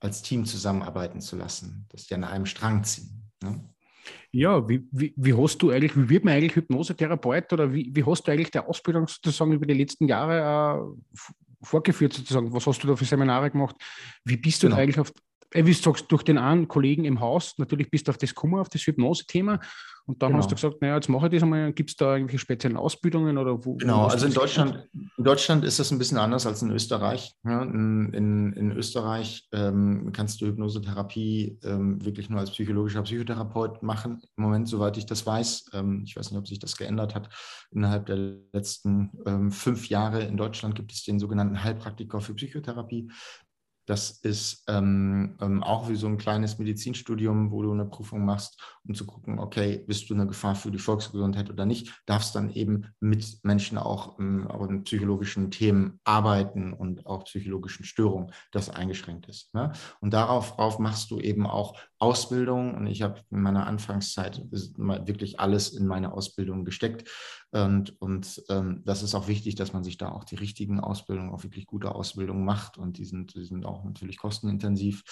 als 0.00 0.22
Team 0.22 0.44
zusammenarbeiten 0.44 1.20
zu 1.20 1.36
lassen, 1.36 1.86
dass 1.90 2.06
die 2.06 2.14
an 2.14 2.24
einem 2.24 2.46
Strang 2.46 2.84
ziehen. 2.84 3.30
Ne? 3.42 3.68
Ja, 4.32 4.68
wie, 4.68 4.86
wie, 4.92 5.14
wie 5.16 5.34
hast 5.34 5.58
du 5.58 5.70
eigentlich, 5.70 5.96
wie 5.96 6.08
wird 6.08 6.24
man 6.24 6.34
eigentlich 6.34 6.56
Hypnosetherapeut 6.56 7.52
oder 7.52 7.72
wie, 7.72 7.90
wie 7.94 8.04
hast 8.04 8.26
du 8.26 8.32
eigentlich 8.32 8.50
die 8.50 8.58
Ausbildung 8.58 9.06
sozusagen 9.08 9.52
über 9.52 9.66
die 9.66 9.74
letzten 9.74 10.06
Jahre 10.06 10.92
äh, 11.14 11.16
vorgeführt 11.62 12.12
sozusagen? 12.12 12.52
Was 12.52 12.66
hast 12.66 12.82
du 12.82 12.88
da 12.88 12.96
für 12.96 13.04
Seminare 13.04 13.50
gemacht? 13.50 13.76
Wie 14.24 14.36
bist 14.36 14.62
du 14.62 14.68
genau. 14.68 14.80
eigentlich 14.80 15.00
auf, 15.00 15.12
wie 15.52 15.62
du 15.62 15.72
sagst, 15.72 16.06
durch 16.10 16.22
den 16.22 16.38
einen 16.38 16.68
Kollegen 16.68 17.04
im 17.04 17.20
Haus, 17.20 17.54
natürlich 17.58 17.90
bist 17.90 18.08
du 18.08 18.10
auf 18.10 18.18
das 18.18 18.34
Kummer, 18.34 18.60
auf 18.60 18.68
das 18.68 18.82
Hypnose-Thema 18.82 19.60
und 20.08 20.22
dann 20.22 20.30
genau. 20.30 20.38
hast 20.38 20.50
du 20.50 20.54
gesagt, 20.54 20.80
naja, 20.80 20.94
jetzt 20.94 21.10
mache 21.10 21.26
ich 21.26 21.32
das 21.32 21.42
einmal. 21.42 21.70
Gibt 21.74 21.90
es 21.90 21.96
da 21.96 22.14
irgendwelche 22.14 22.38
speziellen 22.38 22.78
Ausbildungen 22.78 23.36
oder 23.36 23.62
wo? 23.62 23.76
Genau, 23.76 24.06
also 24.06 24.24
in 24.24 24.32
Deutschland, 24.32 24.88
in 24.94 25.24
Deutschland 25.24 25.66
ist 25.66 25.78
das 25.78 25.90
ein 25.90 25.98
bisschen 25.98 26.16
anders 26.16 26.46
als 26.46 26.62
in 26.62 26.70
Österreich. 26.70 27.34
Ja, 27.44 27.62
in, 27.62 28.14
in, 28.14 28.52
in, 28.54 28.72
Österreich 28.72 29.46
ähm, 29.52 30.10
kannst 30.14 30.40
du 30.40 30.46
Hypnosetherapie 30.46 31.58
ähm, 31.62 32.02
wirklich 32.02 32.30
nur 32.30 32.40
als 32.40 32.52
psychologischer 32.52 33.02
Psychotherapeut 33.02 33.82
machen. 33.82 34.22
Im 34.38 34.44
Moment, 34.44 34.66
soweit 34.66 34.96
ich 34.96 35.04
das 35.04 35.26
weiß, 35.26 35.72
ähm, 35.74 36.04
ich 36.06 36.16
weiß 36.16 36.30
nicht, 36.30 36.38
ob 36.38 36.48
sich 36.48 36.58
das 36.58 36.78
geändert 36.78 37.14
hat, 37.14 37.28
innerhalb 37.70 38.06
der 38.06 38.16
letzten 38.54 39.10
ähm, 39.26 39.50
fünf 39.50 39.90
Jahre 39.90 40.22
in 40.22 40.38
Deutschland 40.38 40.74
gibt 40.74 40.90
es 40.90 41.04
den 41.04 41.18
sogenannten 41.18 41.62
Heilpraktiker 41.62 42.22
für 42.22 42.32
Psychotherapie. 42.32 43.10
Das 43.88 44.10
ist 44.10 44.64
ähm, 44.68 45.38
ähm, 45.40 45.62
auch 45.62 45.88
wie 45.88 45.96
so 45.96 46.06
ein 46.08 46.18
kleines 46.18 46.58
Medizinstudium, 46.58 47.50
wo 47.50 47.62
du 47.62 47.72
eine 47.72 47.86
Prüfung 47.86 48.22
machst, 48.22 48.60
um 48.86 48.94
zu 48.94 49.06
gucken, 49.06 49.38
okay, 49.38 49.82
bist 49.86 50.10
du 50.10 50.14
eine 50.14 50.26
Gefahr 50.26 50.54
für 50.54 50.70
die 50.70 50.78
Volksgesundheit 50.78 51.48
oder 51.48 51.64
nicht, 51.64 52.02
darfst 52.04 52.34
dann 52.34 52.50
eben 52.50 52.92
mit 53.00 53.38
Menschen 53.44 53.78
auch, 53.78 54.18
ähm, 54.18 54.46
in 54.68 54.84
psychologischen 54.84 55.50
Themen 55.50 56.00
arbeiten 56.04 56.74
und 56.74 57.06
auch 57.06 57.24
psychologischen 57.24 57.86
Störungen, 57.86 58.30
das 58.52 58.68
eingeschränkt 58.68 59.26
ist. 59.26 59.54
Ne? 59.54 59.72
Und 60.00 60.12
darauf, 60.12 60.56
darauf 60.56 60.78
machst 60.78 61.10
du 61.10 61.18
eben 61.18 61.46
auch 61.46 61.74
Ausbildung 61.98 62.74
und 62.74 62.86
ich 62.88 63.00
habe 63.00 63.22
in 63.30 63.40
meiner 63.40 63.66
Anfangszeit 63.66 64.44
wirklich 64.50 65.40
alles 65.40 65.70
in 65.70 65.86
meine 65.86 66.12
Ausbildung 66.12 66.66
gesteckt 66.66 67.08
und, 67.50 68.00
und 68.00 68.42
ähm, 68.50 68.82
das 68.84 69.02
ist 69.02 69.14
auch 69.14 69.26
wichtig, 69.26 69.54
dass 69.54 69.72
man 69.72 69.82
sich 69.82 69.96
da 69.96 70.10
auch 70.10 70.24
die 70.24 70.34
richtigen 70.34 70.80
Ausbildungen, 70.80 71.30
auch 71.30 71.44
wirklich 71.44 71.66
gute 71.66 71.94
Ausbildungen 71.94 72.44
macht. 72.44 72.76
Und 72.76 72.98
die 72.98 73.06
sind, 73.06 73.34
die 73.34 73.44
sind 73.44 73.64
auch 73.64 73.77
natürlich 73.84 74.18
kostenintensiv. 74.18 75.02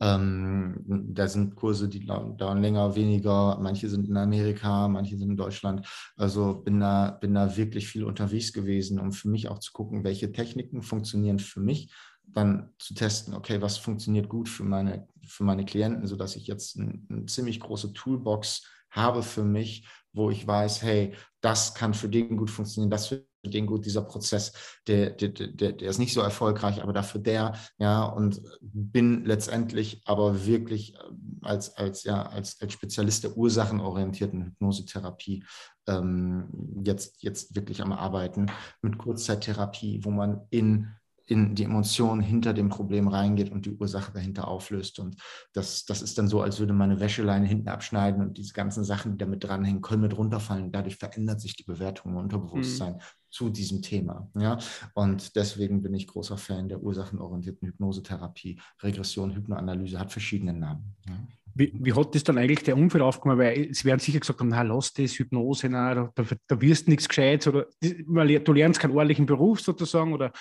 Ähm, 0.00 0.84
da 1.14 1.28
sind 1.28 1.54
Kurse, 1.54 1.88
die 1.88 2.04
dauern 2.04 2.62
länger, 2.62 2.94
weniger. 2.94 3.58
Manche 3.60 3.88
sind 3.88 4.08
in 4.08 4.16
Amerika, 4.16 4.88
manche 4.88 5.16
sind 5.16 5.30
in 5.30 5.36
Deutschland. 5.36 5.86
Also 6.16 6.54
bin 6.54 6.80
da, 6.80 7.10
bin 7.10 7.34
da 7.34 7.56
wirklich 7.56 7.88
viel 7.88 8.04
unterwegs 8.04 8.52
gewesen, 8.52 8.98
um 8.98 9.12
für 9.12 9.28
mich 9.28 9.48
auch 9.48 9.58
zu 9.58 9.72
gucken, 9.72 10.04
welche 10.04 10.32
Techniken 10.32 10.82
funktionieren 10.82 11.38
für 11.38 11.60
mich 11.60 11.92
dann 12.26 12.70
zu 12.78 12.94
testen, 12.94 13.34
okay, 13.34 13.60
was 13.60 13.76
funktioniert 13.76 14.28
gut 14.28 14.48
für 14.48 14.64
meine, 14.64 15.06
für 15.26 15.44
meine 15.44 15.64
Klienten, 15.64 16.06
sodass 16.06 16.36
ich 16.36 16.46
jetzt 16.46 16.76
ein, 16.76 17.06
eine 17.10 17.26
ziemlich 17.26 17.60
große 17.60 17.92
Toolbox 17.92 18.66
habe 18.90 19.22
für 19.22 19.44
mich, 19.44 19.86
wo 20.12 20.30
ich 20.30 20.46
weiß, 20.46 20.82
hey, 20.82 21.14
das 21.40 21.74
kann 21.74 21.94
für 21.94 22.08
den 22.08 22.36
gut 22.36 22.50
funktionieren, 22.50 22.90
das 22.90 23.08
für 23.08 23.26
den 23.50 23.66
gut, 23.66 23.84
dieser 23.86 24.02
Prozess, 24.02 24.52
der, 24.86 25.10
der, 25.10 25.28
der, 25.28 25.72
der 25.72 25.88
ist 25.88 25.98
nicht 25.98 26.12
so 26.12 26.20
erfolgreich, 26.20 26.82
aber 26.82 26.92
dafür 26.92 27.20
der, 27.20 27.54
ja, 27.78 28.04
und 28.04 28.42
bin 28.60 29.24
letztendlich 29.24 30.02
aber 30.04 30.46
wirklich 30.46 30.96
als, 31.42 31.76
als, 31.76 32.04
ja, 32.04 32.22
als, 32.22 32.60
als 32.60 32.72
Spezialist 32.72 33.24
der 33.24 33.36
ursachenorientierten 33.36 34.44
Hypnosetherapie 34.44 35.44
ähm, 35.86 36.82
jetzt, 36.84 37.22
jetzt 37.22 37.54
wirklich 37.54 37.82
am 37.82 37.92
Arbeiten 37.92 38.46
mit 38.82 38.98
Kurzzeittherapie, 38.98 40.04
wo 40.04 40.10
man 40.10 40.42
in 40.50 40.88
in 41.26 41.54
die 41.54 41.64
Emotionen 41.64 42.20
hinter 42.20 42.52
dem 42.52 42.68
Problem 42.68 43.08
reingeht 43.08 43.50
und 43.50 43.64
die 43.66 43.72
Ursache 43.72 44.12
dahinter 44.12 44.48
auflöst. 44.48 44.98
Und 44.98 45.16
das, 45.52 45.84
das 45.86 46.02
ist 46.02 46.18
dann 46.18 46.28
so, 46.28 46.42
als 46.42 46.60
würde 46.60 46.72
man 46.72 46.90
eine 46.90 47.00
Wäscheleine 47.00 47.46
hinten 47.46 47.68
abschneiden 47.68 48.22
und 48.22 48.36
diese 48.36 48.52
ganzen 48.52 48.84
Sachen, 48.84 49.12
die 49.12 49.18
damit 49.18 49.44
dranhängen, 49.44 49.80
können 49.80 50.02
mit 50.02 50.16
runterfallen. 50.16 50.72
Dadurch 50.72 50.96
verändert 50.96 51.40
sich 51.40 51.56
die 51.56 51.64
Bewertung 51.64 52.12
im 52.12 52.18
Unterbewusstsein 52.18 52.94
mhm. 52.94 53.00
zu 53.30 53.48
diesem 53.48 53.80
Thema. 53.80 54.30
Ja? 54.38 54.58
Und 54.94 55.36
deswegen 55.36 55.82
bin 55.82 55.94
ich 55.94 56.06
großer 56.06 56.36
Fan 56.36 56.68
der 56.68 56.82
ursachenorientierten 56.82 57.68
Hypnosetherapie. 57.68 58.60
Regression, 58.82 59.34
Hypnoanalyse 59.34 59.98
hat 59.98 60.12
verschiedene 60.12 60.52
Namen. 60.52 60.94
Ja? 61.08 61.26
Wie, 61.56 61.72
wie, 61.72 61.92
hat 61.92 62.14
das 62.14 62.24
dann 62.24 62.36
eigentlich 62.36 62.64
der 62.64 62.76
Umfeld 62.76 63.02
aufgenommen? 63.02 63.40
Weil 63.40 63.72
sie 63.72 63.84
werden 63.84 64.00
sicher 64.00 64.18
gesagt 64.18 64.40
haben, 64.40 64.48
na, 64.48 64.62
lass 64.62 64.92
das, 64.92 65.12
Hypnose, 65.12 65.68
na, 65.68 65.94
da, 65.94 66.24
da 66.48 66.60
wirst 66.60 66.86
du 66.86 66.90
nichts 66.90 67.08
Gescheites 67.08 67.46
oder 67.46 67.68
du 67.80 68.52
lernst 68.52 68.80
keinen 68.80 68.90
ordentlichen 68.90 69.26
Beruf 69.26 69.60
sozusagen 69.60 70.12
oder 70.12 70.32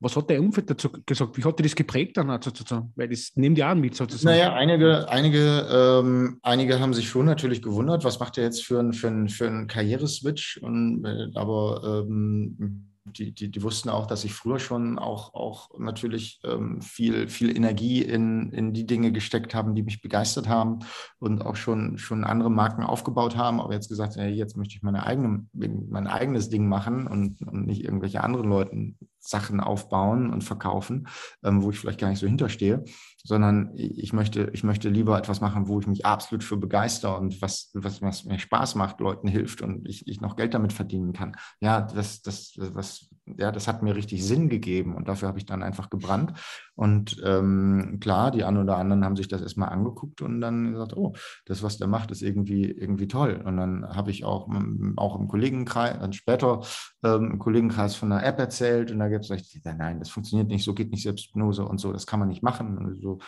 was 0.00 0.16
hat 0.16 0.30
der 0.30 0.40
Umfeld 0.40 0.70
dazu 0.70 0.90
gesagt? 1.04 1.36
Wie 1.36 1.44
hat 1.44 1.58
dir 1.58 1.62
das 1.62 1.74
geprägt 1.74 2.16
dann 2.16 2.40
sozusagen? 2.42 2.92
Weil 2.96 3.08
das 3.08 3.32
nimmt 3.34 3.58
ja 3.58 3.70
an 3.70 3.80
mit 3.80 3.94
sozusagen. 3.94 4.34
Naja, 4.34 4.54
einige, 4.54 5.08
einige, 5.08 5.66
ähm, 5.70 6.38
einige 6.42 6.80
haben 6.80 6.94
sich 6.94 7.08
schon 7.08 7.26
natürlich 7.26 7.60
gewundert, 7.60 8.02
was 8.02 8.18
macht 8.18 8.38
er 8.38 8.44
jetzt 8.44 8.64
für 8.64 8.78
einen 8.78 8.94
für 8.94 9.28
für 9.28 9.46
ein 9.46 9.66
Karriereswitch? 9.66 10.58
Und, 10.62 11.04
äh, 11.04 11.26
aber 11.34 12.04
ähm, 12.08 12.89
die, 13.18 13.32
die, 13.32 13.50
die 13.50 13.62
wussten 13.62 13.88
auch, 13.88 14.06
dass 14.06 14.24
ich 14.24 14.32
früher 14.32 14.58
schon 14.58 14.98
auch, 14.98 15.34
auch 15.34 15.70
natürlich 15.78 16.40
ähm, 16.44 16.80
viel, 16.80 17.28
viel 17.28 17.56
Energie 17.56 18.02
in, 18.02 18.52
in 18.52 18.72
die 18.72 18.86
Dinge 18.86 19.12
gesteckt 19.12 19.54
habe, 19.54 19.72
die 19.72 19.82
mich 19.82 20.02
begeistert 20.02 20.48
haben 20.48 20.80
und 21.18 21.44
auch 21.44 21.56
schon, 21.56 21.98
schon 21.98 22.24
andere 22.24 22.50
Marken 22.50 22.82
aufgebaut 22.82 23.36
haben, 23.36 23.60
aber 23.60 23.72
jetzt 23.72 23.88
gesagt, 23.88 24.16
ja, 24.16 24.26
jetzt 24.26 24.56
möchte 24.56 24.74
ich 24.76 24.82
meine 24.82 25.04
eigene, 25.04 25.46
mein 25.52 26.06
eigenes 26.06 26.48
Ding 26.48 26.68
machen 26.68 27.06
und, 27.06 27.42
und 27.42 27.66
nicht 27.66 27.84
irgendwelche 27.84 28.22
anderen 28.22 28.48
Leuten 28.48 28.98
Sachen 29.20 29.60
aufbauen 29.60 30.30
und 30.30 30.42
verkaufen, 30.42 31.06
ähm, 31.44 31.62
wo 31.62 31.70
ich 31.70 31.78
vielleicht 31.78 32.00
gar 32.00 32.08
nicht 32.08 32.18
so 32.18 32.26
hinterstehe, 32.26 32.84
sondern 33.24 33.70
ich 33.74 34.12
möchte, 34.12 34.50
ich 34.52 34.64
möchte 34.64 34.88
lieber 34.88 35.18
etwas 35.18 35.40
machen, 35.40 35.68
wo 35.68 35.80
ich 35.80 35.86
mich 35.86 36.06
absolut 36.06 36.44
für 36.44 36.56
begeister 36.56 37.18
und 37.18 37.40
was, 37.42 37.70
was, 37.74 38.02
was 38.02 38.24
mir 38.24 38.38
Spaß 38.38 38.74
macht, 38.74 39.00
Leuten 39.00 39.28
hilft 39.28 39.62
und 39.62 39.88
ich, 39.88 40.06
ich 40.06 40.20
noch 40.20 40.36
Geld 40.36 40.54
damit 40.54 40.72
verdienen 40.72 41.12
kann. 41.12 41.36
Ja, 41.60 41.82
das, 41.82 42.22
das, 42.22 42.54
was, 42.56 43.08
ja, 43.38 43.52
das 43.52 43.68
hat 43.68 43.82
mir 43.82 43.94
richtig 43.94 44.24
Sinn 44.24 44.48
gegeben 44.48 44.94
und 44.94 45.08
dafür 45.08 45.28
habe 45.28 45.38
ich 45.38 45.46
dann 45.46 45.62
einfach 45.62 45.90
gebrannt. 45.90 46.32
Und 46.74 47.20
ähm, 47.24 47.98
klar, 48.00 48.30
die 48.30 48.44
einen 48.44 48.56
oder 48.56 48.78
anderen 48.78 49.04
haben 49.04 49.16
sich 49.16 49.28
das 49.28 49.42
erstmal 49.42 49.68
angeguckt 49.68 50.22
und 50.22 50.40
dann 50.40 50.72
gesagt, 50.72 50.96
oh, 50.96 51.14
das, 51.44 51.62
was 51.62 51.78
der 51.78 51.88
macht, 51.88 52.10
ist 52.10 52.22
irgendwie, 52.22 52.70
irgendwie 52.70 53.08
toll. 53.08 53.42
Und 53.44 53.58
dann 53.58 53.86
habe 53.86 54.10
ich 54.10 54.24
auch, 54.24 54.48
auch 54.96 55.18
im 55.18 55.28
Kollegenkreis, 55.28 55.98
dann 55.98 56.12
später 56.12 56.62
ähm, 57.02 57.32
im 57.32 57.38
Kollegenkreis 57.38 57.94
von 57.94 58.12
einer 58.12 58.24
App 58.24 58.38
erzählt 58.38 58.90
und 58.90 58.98
da 58.98 59.08
gibt 59.08 59.30
es, 59.30 59.64
nein, 59.64 59.98
das 59.98 60.10
funktioniert 60.10 60.48
nicht, 60.48 60.64
so 60.64 60.74
geht 60.74 60.90
nicht 60.90 61.02
Selbsthypnose 61.02 61.64
und 61.64 61.78
so, 61.78 61.92
das 61.92 62.06
kann 62.06 62.20
man 62.20 62.28
nicht 62.28 62.42
machen. 62.42 62.78
Und 62.78 63.00
so, 63.00 63.18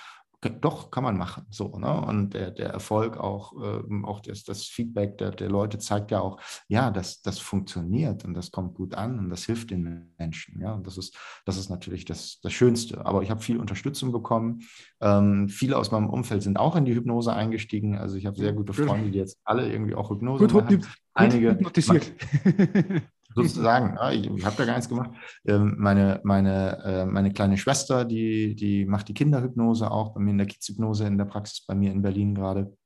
doch, 0.61 0.91
kann 0.91 1.05
man 1.05 1.17
machen. 1.17 1.47
So, 1.51 1.79
ne? 1.79 2.01
Und 2.01 2.35
der, 2.35 2.51
der 2.51 2.71
Erfolg 2.71 3.17
auch, 3.17 3.53
ähm, 3.63 4.05
auch 4.05 4.21
das, 4.21 4.43
das 4.43 4.65
Feedback 4.65 5.19
der, 5.19 5.31
der 5.31 5.49
Leute 5.49 5.79
zeigt 5.79 6.11
ja 6.11 6.21
auch, 6.21 6.41
ja, 6.67 6.91
das, 6.91 7.23
das 7.23 7.39
funktioniert 7.39 8.25
und 8.25 8.35
das 8.35 8.51
kommt 8.51 8.75
gut 8.75 8.95
an 8.95 9.19
und 9.19 9.31
das 9.31 9.45
hilft 9.45 9.71
den 9.71 10.13
Menschen. 10.19 10.61
Ja, 10.61 10.75
und 10.75 10.87
das 10.87 10.99
ist, 10.99 11.17
das 11.45 11.57
ist 11.59 11.71
natürlich 11.71 12.05
das, 12.05 12.41
das 12.43 12.53
Schönste. 12.53 13.07
Aber 13.07 13.23
ich 13.23 13.31
habe 13.31 13.41
viel 13.41 13.59
Unterstützung 13.59 14.11
bekommen. 14.11 14.63
Ähm, 15.01 15.49
viele 15.49 15.79
aus 15.79 15.93
meinem 15.93 16.11
Umfeld 16.11 16.43
sind 16.43 16.59
auch 16.59 16.75
in 16.75 16.85
die 16.85 16.95
Hypnose 16.95 17.33
eingestiegen. 17.33 17.97
Also 17.97 18.17
ich 18.17 18.27
habe 18.27 18.37
sehr 18.37 18.53
gute 18.53 18.73
Freunde, 18.73 19.11
die 19.13 19.19
jetzt 19.19 19.39
alle 19.45 19.71
irgendwie 19.71 19.95
auch 19.95 20.11
Hypnose 20.11 20.45
gut, 20.45 20.55
machen. 20.55 20.79
Gut, 20.79 20.89
Einige 21.15 21.53
hypnotisiert. 21.53 22.13
Sozusagen. 23.35 23.97
Ja, 23.97 24.11
ich, 24.11 24.27
ich 24.27 24.45
habe 24.45 24.57
da 24.57 24.65
gar 24.65 24.75
nichts 24.75 24.89
gemacht. 24.89 25.11
Ähm, 25.47 25.77
meine, 25.79 26.21
meine, 26.25 26.83
äh, 26.85 27.07
meine 27.07 27.33
kleine 27.33 27.57
Schwester, 27.57 28.05
die, 28.05 28.55
die 28.55 28.85
macht 28.85 29.09
die 29.09 29.15
Kinderhypnose 29.15 29.91
auch 29.91 30.15
bei 30.15 30.21
mir 30.21 30.31
in 30.31 30.39
der 30.39 30.47
Kidshypnose 30.47 31.07
in 31.07 31.19
der 31.19 31.25
Praxis 31.25 31.65
bei 31.67 31.75
mir 31.75 31.93
in 31.93 32.03
Berlin 32.03 32.35
gerade. 32.35 32.77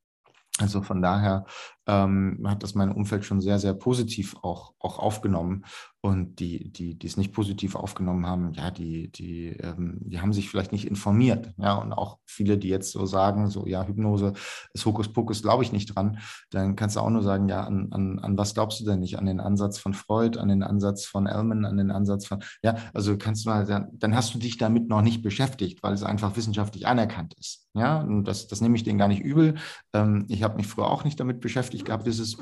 Also 0.59 0.81
von 0.81 1.03
daher 1.03 1.45
ähm, 1.87 2.43
hat 2.47 2.63
das 2.63 2.75
mein 2.75 2.91
Umfeld 2.91 3.25
schon 3.25 3.43
sehr, 3.43 3.59
sehr 3.59 3.75
positiv 3.75 4.37
auch, 4.43 4.73
auch 4.79 4.99
aufgenommen. 4.99 5.65
Und 6.07 6.39
die, 6.39 6.71
die, 6.71 6.95
die 6.97 7.07
es 7.09 7.17
nicht 7.17 7.33
positiv 7.33 7.75
aufgenommen 7.75 8.27
haben, 8.27 8.53
ja, 8.53 8.71
die, 8.71 9.11
die, 9.11 9.49
ähm, 9.49 9.99
die 10.03 10.21
haben 10.21 10.33
sich 10.33 10.49
vielleicht 10.49 10.71
nicht 10.71 10.87
informiert. 10.87 11.53
Ja, 11.57 11.75
und 11.75 11.93
auch 11.93 12.19
viele, 12.25 12.59
die 12.59 12.69
jetzt 12.69 12.93
so 12.93 13.07
sagen, 13.07 13.51
so, 13.51 13.67
ja, 13.67 13.85
Hypnose 13.85 14.33
ist 14.73 14.87
Hokuspokus, 14.87 15.43
glaube 15.43 15.65
ich 15.65 15.73
nicht 15.73 15.97
dran. 15.97 16.19
Dann 16.51 16.77
kannst 16.77 16.95
du 16.95 17.01
auch 17.01 17.11
nur 17.11 17.25
sagen, 17.25 17.49
ja, 17.49 17.65
an, 17.65 17.89
an, 17.91 18.21
an 18.21 18.39
was 18.39 18.55
glaubst 18.55 18.79
du 18.79 18.85
denn 18.85 19.01
nicht? 19.01 19.19
An 19.19 19.27
den 19.27 19.41
Ansatz 19.41 19.79
von 19.79 19.95
Freud, 19.95 20.39
an 20.39 20.49
den 20.49 20.63
Ansatz 20.63 21.07
von 21.07 21.27
Ellman, 21.27 21.65
an 21.65 21.77
den 21.77 21.91
Ansatz 21.91 22.25
von, 22.25 22.39
ja, 22.63 22.77
also 22.95 23.19
kannst 23.19 23.45
du 23.45 23.51
mal, 23.51 23.67
dann, 23.67 23.89
dann 23.95 24.15
hast 24.15 24.33
du 24.33 24.39
dich 24.39 24.59
damit 24.59 24.89
noch 24.89 25.03
nicht 25.03 25.23
beschäftigt, 25.23 25.83
weil 25.83 25.93
es 25.93 26.05
einfach 26.05 26.37
wissenschaftlich 26.37 26.87
anerkannt 26.87 27.35
ist. 27.35 27.67
Ja, 27.75 28.01
und 28.01 28.29
das, 28.29 28.47
das 28.47 28.61
nehme 28.61 28.77
ich 28.77 28.85
denen 28.85 29.01
gar 29.01 29.09
nicht 29.09 29.23
übel. 29.23 29.57
Ähm, 29.93 30.25
ich 30.29 30.45
habe 30.45 30.57
mich 30.57 30.69
früher 30.69 30.89
auch 30.89 31.03
nicht 31.03 31.19
damit 31.19 31.41
beschäftigt 31.41 31.85
gehabt, 31.85 32.05
bis 32.05 32.21
es 32.21 32.37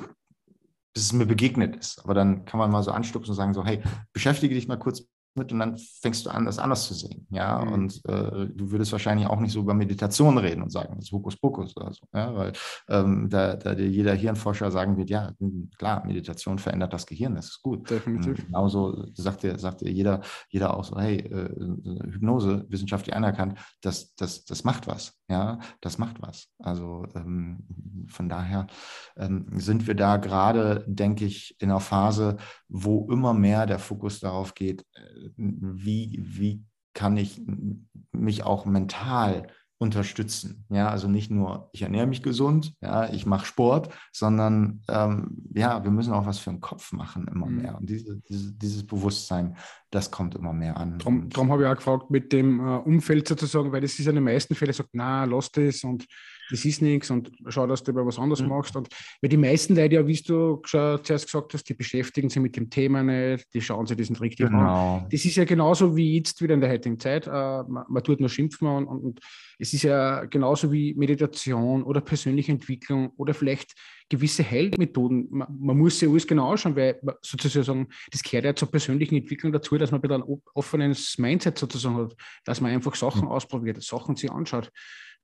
bis 0.95 1.05
es 1.05 1.13
mir 1.13 1.27
begegnet 1.27 1.77
ist. 1.77 2.03
Aber 2.05 2.15
dann 2.15 2.45
kann 2.45 2.59
man 2.59 2.71
mal 2.71 2.83
so 2.83 2.93
anstupsen 2.93 3.31
und 3.33 3.37
sagen 3.37 3.53
so, 3.53 3.65
hey, 3.65 3.83
beschäftige 4.13 4.55
dich 4.55 4.69
mal 4.69 4.79
kurz 4.79 5.07
mit 5.37 5.53
und 5.53 5.59
dann 5.59 5.77
fängst 5.77 6.27
du 6.27 6.31
an, 6.31 6.45
das 6.45 6.59
anders 6.59 6.87
zu 6.87 6.95
sehen. 6.95 7.27
Ja, 7.31 7.65
mhm. 7.65 7.73
und 7.73 7.97
äh, 8.07 8.47
du 8.47 8.71
würdest 8.71 8.93
wahrscheinlich 8.93 9.27
auch 9.27 9.41
nicht 9.41 9.53
so 9.53 9.61
über 9.61 9.75
Meditation 9.75 10.39
reden 10.39 10.63
und 10.63 10.71
sagen, 10.71 10.95
das 10.97 11.07
ist 11.07 11.13
Hokuspokus 11.13 11.77
oder 11.77 11.93
so. 11.93 12.07
Ja, 12.13 12.35
weil 12.35 12.53
ähm, 12.89 13.29
da, 13.29 13.55
da 13.55 13.75
dir 13.75 13.89
jeder 13.89 14.15
Hirnforscher 14.15 14.71
sagen 14.71 14.97
wird, 14.97 15.11
ja, 15.11 15.33
klar, 15.79 16.05
Meditation 16.07 16.59
verändert 16.59 16.93
das 16.93 17.07
Gehirn, 17.07 17.35
das 17.35 17.47
ist 17.47 17.63
gut. 17.63 17.91
Definitiv. 17.91 18.39
Und 18.39 18.47
genauso 18.47 19.07
sagt 19.15 19.43
dir, 19.43 19.59
sagt 19.59 19.81
dir 19.81 19.91
jeder, 19.91 20.21
jeder 20.49 20.77
auch 20.77 20.85
so, 20.85 20.99
hey, 20.99 21.19
äh, 21.19 21.51
Hypnose, 22.13 22.65
wissenschaftlich 22.69 23.15
anerkannt, 23.15 23.59
das, 23.81 24.15
das, 24.15 24.45
das 24.45 24.65
macht 24.65 24.87
was. 24.87 25.19
Ja, 25.29 25.59
das 25.81 25.99
macht 25.99 26.21
was. 26.21 26.49
Also 26.59 27.07
ähm, 27.15 28.07
von 28.09 28.29
daher 28.29 28.67
ähm, 29.17 29.47
sind 29.55 29.87
wir 29.87 29.95
da 29.95 30.19
gerade, 30.19 30.85
denke 30.87 31.25
ich, 31.25 31.57
in 31.61 31.71
einer 31.71 31.81
Phase, 31.81 32.37
wo 32.69 33.09
immer 33.11 33.33
mehr 33.33 33.65
der 33.65 33.79
Fokus 33.79 34.21
darauf 34.21 34.55
geht, 34.55 34.85
äh, 34.95 35.24
wie, 35.37 36.21
wie 36.23 36.65
kann 36.95 37.17
ich 37.17 37.41
mich 38.13 38.45
auch 38.45 38.67
mental 38.67 39.49
unterstützen. 39.79 40.65
Ja, 40.71 40.89
also 40.89 41.09
nicht 41.09 41.31
nur, 41.31 41.69
ich 41.73 41.83
ernähre 41.83 42.07
mich 42.07 42.23
gesund, 42.23 42.75
ja, 42.81 43.13
ich 43.13 43.27
mache 43.27 43.45
Sport, 43.45 43.93
sondern 44.13 44.83
ähm, 44.89 45.37
ja, 45.53 45.83
wir 45.83 45.91
müssen 45.91 46.13
auch 46.13 46.27
was 46.27 46.39
für 46.39 46.51
den 46.51 46.61
Kopf 46.61 46.93
machen 46.93 47.27
immer 47.29 47.47
mhm. 47.47 47.57
mehr. 47.57 47.77
Und 47.77 47.91
diese, 47.91 48.21
diese, 48.29 48.53
dieses 48.53 48.87
Bewusstsein, 48.87 49.57
das 49.91 50.11
kommt 50.11 50.37
immer 50.37 50.53
mehr 50.53 50.77
an. 50.77 50.99
Darum, 50.99 51.29
darum 51.29 51.53
habe 51.53 51.63
ich 51.65 51.69
auch 51.69 51.77
gefragt 51.77 52.11
mit 52.11 52.33
dem 52.33 52.61
äh, 52.61 52.77
Umfeld 52.79 53.27
sozusagen, 53.29 53.73
weil 53.73 53.81
das 53.81 53.99
ist 53.99 54.05
ja 54.05 54.11
in 54.11 54.17
den 54.17 54.25
meisten 54.25 54.55
Fällen 54.55 54.73
sagt, 54.73 54.91
na, 54.93 55.25
lass 55.25 55.51
das 55.51 55.83
und 55.85 56.07
das 56.51 56.65
ist 56.65 56.83
nichts 56.83 57.11
und 57.11 57.31
schau, 57.49 57.67
dass 57.67 57.83
du 57.83 57.93
über 57.93 58.07
was 58.07 58.19
anderes 58.19 58.43
mhm. 58.43 58.49
machst. 58.49 58.77
Und 58.77 58.89
weil 59.21 59.29
die 59.29 59.37
meisten 59.37 59.75
Leute 59.75 59.97
ja, 59.97 60.07
wie 60.07 60.21
du 60.21 60.61
zuerst 60.65 61.27
gesagt 61.27 61.55
hast, 61.55 61.69
die 61.69 61.75
beschäftigen 61.75 62.29
sich 62.29 62.43
mit 62.43 62.57
dem 62.57 62.71
Thema 62.71 63.03
nicht, 63.03 63.53
die 63.55 63.61
schauen 63.61 63.87
sich 63.87 63.97
das 63.97 64.11
nicht 64.11 64.21
richtig 64.21 64.49
genau. 64.49 64.97
an. 64.97 65.07
Das 65.11 65.25
ist 65.25 65.37
ja 65.37 65.45
genauso 65.45 65.97
wie 65.97 66.17
jetzt 66.17 66.41
wieder 66.43 66.55
in 66.55 66.61
der 66.61 66.71
heutigen 66.71 66.99
Zeit. 66.99 67.27
Äh, 67.27 67.31
man, 67.31 67.85
man, 67.89 68.03
tut 68.03 68.21
nur 68.21 68.29
schimpfen 68.29 68.69
und, 68.69 68.87
und, 68.87 69.01
und 69.03 69.21
es 69.59 69.73
ist 69.73 69.83
ja 69.83 70.25
genauso 70.25 70.73
wie 70.73 70.95
Meditation 70.95 71.83
oder 71.83 72.01
persönliche 72.01 72.53
Entwicklung 72.53 73.11
oder 73.17 73.35
vielleicht 73.35 73.75
gewisse 74.09 74.49
Heilmethoden. 74.49 75.29
Man, 75.31 75.49
man 75.59 75.79
muss 75.79 75.99
sich 75.99 76.09
alles 76.09 76.27
genau 76.27 76.51
anschauen, 76.51 76.77
weil 76.77 77.01
sozusagen 77.23 77.89
das 78.11 78.23
gehört 78.23 78.45
ja 78.45 78.55
zur 78.55 78.71
persönlichen 78.71 79.17
Entwicklung 79.17 79.53
dazu, 79.53 79.79
dass 79.79 79.91
man 79.91 80.03
ein 80.03 80.13
ein 80.13 80.43
offenes 80.55 81.19
Mindset 81.19 81.59
sozusagen 81.59 81.97
hat, 81.97 82.15
dass 82.45 82.61
man 82.61 82.73
einfach 82.73 82.95
Sachen 82.95 83.23
mhm. 83.23 83.29
ausprobiert, 83.29 83.83
Sachen 83.83 84.17
sich 84.17 84.31
anschaut. 84.31 84.71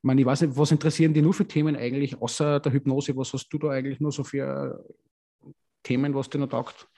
Ich, 0.01 0.05
meine, 0.05 0.23
ich 0.23 0.27
weiß 0.27 0.41
nicht, 0.41 0.57
was 0.57 0.71
interessieren 0.71 1.13
die 1.13 1.21
nur 1.21 1.35
für 1.35 1.47
Themen 1.47 1.77
eigentlich, 1.77 2.21
außer 2.21 2.59
der 2.59 2.73
Hypnose? 2.73 3.15
Was 3.17 3.35
hast 3.35 3.49
du 3.51 3.59
da 3.59 3.69
eigentlich 3.69 4.01
nur 4.01 4.11
so 4.11 4.25
für 4.25 4.83
Themen, 5.83 6.15
was 6.15 6.31
dir 6.31 6.39
noch 6.39 6.49
taugt? 6.49 6.89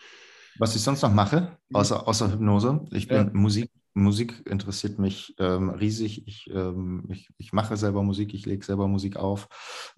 Was 0.59 0.77
ich 0.77 0.83
sonst 0.83 1.03
noch 1.03 1.13
mache, 1.13 1.59
außer, 1.73 2.07
außer 2.07 2.33
Hypnose, 2.33 2.85
ich 2.93 3.09
bin 3.09 3.17
ja. 3.17 3.31
Musik, 3.33 3.71
Musik 3.95 4.43
interessiert 4.47 4.99
mich 4.99 5.35
ähm, 5.39 5.71
riesig. 5.71 6.27
Ich, 6.27 6.51
ähm, 6.53 7.05
ich, 7.11 7.29
ich, 7.37 7.53
mache 7.53 7.77
selber 7.77 8.03
Musik, 8.03 8.33
ich 8.33 8.47
lege 8.47 8.65
selber 8.65 8.89
Musik 8.89 9.17
auf. 9.17 9.49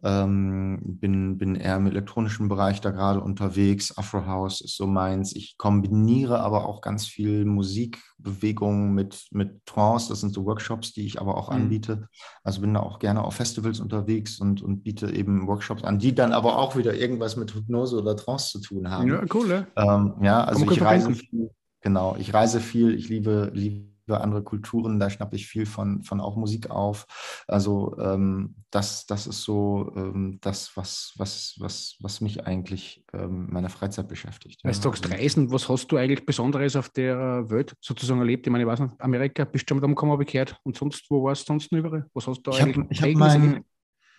Ähm, 0.03 0.81
bin, 0.83 1.39
bin 1.39 1.55
eher 1.55 1.77
im 1.77 1.87
elektronischen 1.87 2.49
Bereich 2.49 2.81
da 2.81 2.91
gerade 2.91 3.21
unterwegs. 3.21 3.97
Afro 3.97 4.27
House 4.27 4.61
ist 4.61 4.77
so 4.77 4.87
meins. 4.87 5.35
Ich 5.37 5.57
kombiniere 5.59 6.41
aber 6.41 6.67
auch 6.67 6.81
ganz 6.81 7.07
viel 7.07 7.45
Musikbewegung 7.45 8.95
mit, 8.95 9.27
mit 9.31 9.65
Trance. 9.65 10.09
Das 10.09 10.21
sind 10.21 10.35
so 10.35 10.45
Workshops, 10.45 10.93
die 10.93 11.07
ich 11.07 11.21
aber 11.21 11.37
auch 11.37 11.51
mhm. 11.51 11.57
anbiete. 11.57 12.09
Also 12.43 12.61
bin 12.63 12.75
da 12.75 12.81
auch 12.81 12.99
gerne 12.99 13.23
auf 13.23 13.35
Festivals 13.35 13.79
unterwegs 13.79 14.41
und, 14.41 14.61
und 14.61 14.83
biete 14.83 15.13
eben 15.13 15.47
Workshops 15.47 15.85
an, 15.85 16.01
die 16.01 16.15
dann 16.15 16.33
aber 16.33 16.59
auch 16.59 16.77
wieder 16.77 16.95
irgendwas 16.95 17.37
mit 17.37 17.55
Hypnose 17.55 18.01
oder 18.01 18.17
Trance 18.17 18.51
zu 18.51 18.61
tun 18.61 18.91
haben. 18.91 19.09
Ja, 19.09 19.23
cool. 19.33 19.67
Ja, 19.77 19.97
ähm, 19.97 20.15
ja 20.21 20.43
also 20.43 20.69
ich 20.69 20.83
reise 20.83 21.15
viel 21.15 21.51
Genau, 21.85 22.17
ich 22.19 22.33
reise 22.33 22.61
viel, 22.61 22.95
ich 22.95 23.11
liebe, 23.11 23.51
liebe 23.53 23.85
andere 24.09 24.43
Kulturen, 24.43 24.99
da 24.99 25.11
schnappe 25.11 25.37
ich 25.37 25.47
viel 25.47 25.67
von, 25.67 26.03
von 26.03 26.19
auch 26.19 26.35
Musik 26.35 26.71
auf. 26.71 27.05
Also 27.47 27.95
ähm, 27.99 28.55
das, 28.71 29.05
das 29.05 29.27
ist 29.27 29.43
so 29.43 29.93
ähm, 29.95 30.39
das, 30.41 30.75
was, 30.79 31.13
was, 31.19 31.55
was, 31.59 31.97
was 32.01 32.23
mich 32.23 32.47
eigentlich 32.47 33.05
ähm, 33.13 33.49
meiner 33.51 33.69
Freizeit 33.69 34.09
beschäftigt. 34.09 34.63
Ja. 34.65 34.71
Weißt 34.71 34.83
du 34.83 34.89
sagst 34.89 35.11
Reisen, 35.11 35.53
was 35.53 35.69
hast 35.69 35.89
du 35.89 35.99
eigentlich 35.99 36.25
Besonderes 36.25 36.75
auf 36.75 36.89
der 36.89 37.51
Welt 37.51 37.75
sozusagen 37.83 38.21
erlebt? 38.21 38.47
Ich 38.47 38.51
meine, 38.51 38.65
ich 38.65 38.69
weiß 38.69 38.81
nicht, 38.81 38.99
Amerika, 38.99 39.45
bist 39.45 39.69
du 39.69 39.75
schon 39.75 39.81
mal 39.81 39.85
umgekommen, 39.85 40.15
habe 40.15 40.23
ich 40.23 40.33
gehört. 40.33 40.59
Und 40.63 40.79
sonst, 40.79 41.05
wo 41.11 41.23
warst 41.23 41.43
du 41.43 41.53
sonst 41.53 41.71
noch 41.71 41.81
überall? 41.81 42.07
Was 42.15 42.27
hast 42.27 42.43
du 42.43 42.51
ich 42.51 42.63
eigentlich? 42.63 42.77
Hab, 42.77 42.91
ich 42.93 43.03
habe 43.03 43.15
mein, 43.15 43.65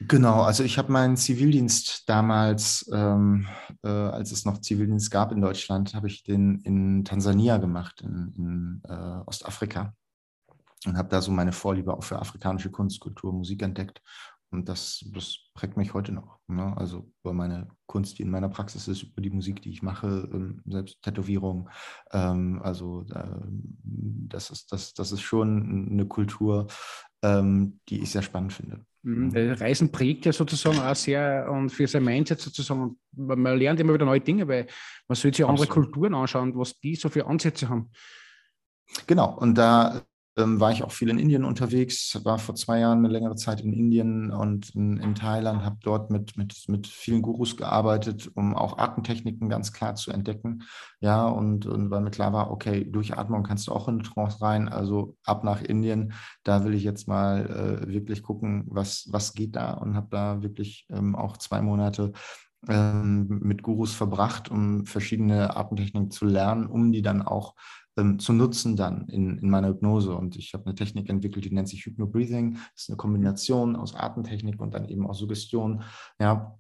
Genau, 0.02 0.42
also 0.42 0.64
ich 0.64 0.78
habe 0.78 0.92
meinen 0.92 1.16
Zivildienst 1.16 2.10
damals, 2.10 2.90
ähm, 2.94 3.48
äh, 3.82 3.88
als 3.88 4.32
es 4.32 4.44
noch 4.44 4.60
Zivildienst 4.60 5.10
gab 5.10 5.32
in 5.32 5.40
Deutschland, 5.40 5.96
habe 5.96 6.08
ich 6.08 6.24
den 6.24 6.60
in 6.62 7.06
Tansania 7.06 7.58
gemacht, 7.58 8.02
in, 8.02 8.34
in 8.36 8.82
äh, 8.90 9.22
Ostafrika. 9.26 9.94
Und 10.86 10.98
habe 10.98 11.10
da 11.10 11.22
so 11.22 11.32
meine 11.32 11.54
Vorliebe 11.54 11.94
auch 11.94 12.04
für 12.04 12.20
afrikanische 12.20 12.70
Kunst, 12.70 13.00
Kultur, 13.00 13.34
Musik 13.34 13.62
entdeckt. 13.62 14.02
Und 14.56 14.70
das, 14.70 15.04
das 15.14 15.50
prägt 15.54 15.76
mich 15.76 15.94
heute 15.94 16.14
noch. 16.14 16.40
Ne? 16.48 16.74
Also 16.78 17.12
über 17.24 17.34
meine 17.34 17.68
Kunst, 17.88 18.18
die 18.18 18.24
in 18.24 18.32
meiner 18.32 18.48
Praxis 18.48 18.88
ist, 18.88 19.04
über 19.04 19.22
die 19.22 19.30
Musik, 19.30 19.62
die 19.62 19.70
ich 19.70 19.84
mache, 19.84 20.30
ähm, 20.32 20.62
selbst 20.66 21.02
Tätowierung. 21.02 21.70
Ähm, 22.14 22.62
also 22.64 23.06
äh, 23.14 23.42
das, 23.84 24.52
ist, 24.52 24.72
das, 24.72 24.94
das 24.94 25.12
ist 25.12 25.22
schon 25.22 25.90
eine 25.92 26.06
Kultur, 26.06 26.68
ähm, 27.22 27.82
die 27.90 28.02
ich 28.02 28.12
sehr 28.12 28.22
spannend 28.22 28.54
finde. 28.54 28.86
Mhm. 29.04 29.32
Reisen 29.36 29.92
prägt 29.92 30.26
ja 30.26 30.32
sozusagen 30.32 30.80
auch 30.80 30.96
sehr 30.96 31.52
und 31.52 31.70
für 31.70 31.86
sein 31.86 32.06
Mindset 32.06 32.40
sozusagen. 32.40 32.98
Man 33.12 33.58
lernt 33.58 33.82
immer 33.82 33.94
wieder 33.94 34.06
neue 34.06 34.22
Dinge, 34.22 34.48
weil 34.48 34.68
man 35.10 35.18
sollte 35.18 35.38
sich 35.38 35.46
andere 35.46 35.68
Kulturen 35.68 36.16
anschauen, 36.16 36.56
was 36.56 36.80
die 36.80 36.96
so 36.96 37.10
für 37.10 37.28
Ansätze 37.28 37.68
haben. 37.68 37.92
Genau, 39.06 39.38
und 39.38 39.56
da 39.58 40.02
ähm, 40.38 40.60
war 40.60 40.72
ich 40.72 40.84
auch 40.84 40.92
viel 40.92 41.10
in 41.10 41.18
Indien 41.18 41.46
unterwegs, 41.46 42.20
war 42.24 42.38
vor 42.40 42.56
zwei 42.56 42.80
Jahren 42.80 43.00
eine 43.00 43.08
längere 43.08 43.36
Zeit 43.36 43.62
in 43.62 43.72
Indien 43.72 44.32
und 44.32 44.76
in, 44.76 44.98
in 44.98 45.16
Thailand, 45.16 45.64
habe 45.64 45.78
dort 45.82 46.12
mit, 46.12 46.38
mit, 46.38 46.68
mit 46.68 46.88
vielen 46.88 47.22
Gurus 47.22 47.56
gearbeitet, 47.56 48.30
um 48.36 48.54
auch 48.54 48.78
Atemtechniken 48.78 49.48
ganz 49.48 49.72
klar 49.72 49.96
zu 49.96 50.12
entdecken. 50.12 50.64
Ja, 51.00 51.26
und, 51.28 51.66
und 51.66 51.90
weil 51.90 52.02
mir 52.02 52.12
klar 52.12 52.34
war, 52.34 52.52
okay, 52.52 52.86
durch 52.90 53.18
Atmung 53.18 53.44
kannst 53.44 53.68
du 53.68 53.72
auch 53.72 53.88
in 53.88 53.96
eine 53.96 54.04
Trance 54.04 54.42
rein, 54.42 54.68
also 54.68 55.16
ab 55.26 55.44
nach 55.44 55.62
Indien, 55.62 56.14
da 56.44 56.66
will 56.66 56.74
ich 56.74 56.84
jetzt 56.84 57.08
mal 57.08 57.86
äh, 57.86 57.94
wirklich 57.94 58.22
gucken, 58.22 58.66
was, 58.68 59.08
was 59.12 59.34
geht 59.34 59.56
da 59.56 59.74
und 59.74 59.96
habe 59.96 60.08
da 60.10 60.42
wirklich 60.42 60.86
ähm, 60.90 61.16
auch 61.16 61.38
zwei 61.38 61.62
Monate 61.62 62.12
ähm, 62.68 63.40
mit 63.42 63.64
Gurus 63.64 63.94
verbracht, 63.94 64.50
um 64.50 64.86
verschiedene 64.86 65.56
Atemtechniken 65.56 66.12
zu 66.12 66.26
lernen, 66.26 66.66
um 66.66 66.92
die 66.92 67.02
dann 67.02 67.22
auch 67.22 67.56
ähm, 67.98 68.20
zu 68.20 68.34
nutzen 68.34 68.76
dann 68.76 69.08
in, 69.08 69.38
in 69.38 69.50
meiner 69.50 69.70
Hypnose. 69.70 70.16
Und 70.16 70.36
ich 70.36 70.54
habe 70.54 70.66
eine 70.66 70.76
Technik 70.76 71.10
entwickelt, 71.10 71.46
die 71.46 71.54
nennt 71.54 71.70
sich 71.70 71.86
Hypnobreathing. 71.86 72.54
Das 72.54 72.84
ist 72.84 72.90
eine 72.90 72.98
Kombination 72.98 73.76
aus 73.76 73.96
Atemtechnik 73.96 74.62
und 74.62 74.74
dann 74.74 74.88
eben 74.90 75.08
auch 75.08 75.16
Suggestion. 75.16 75.84
Ja, 76.20 76.56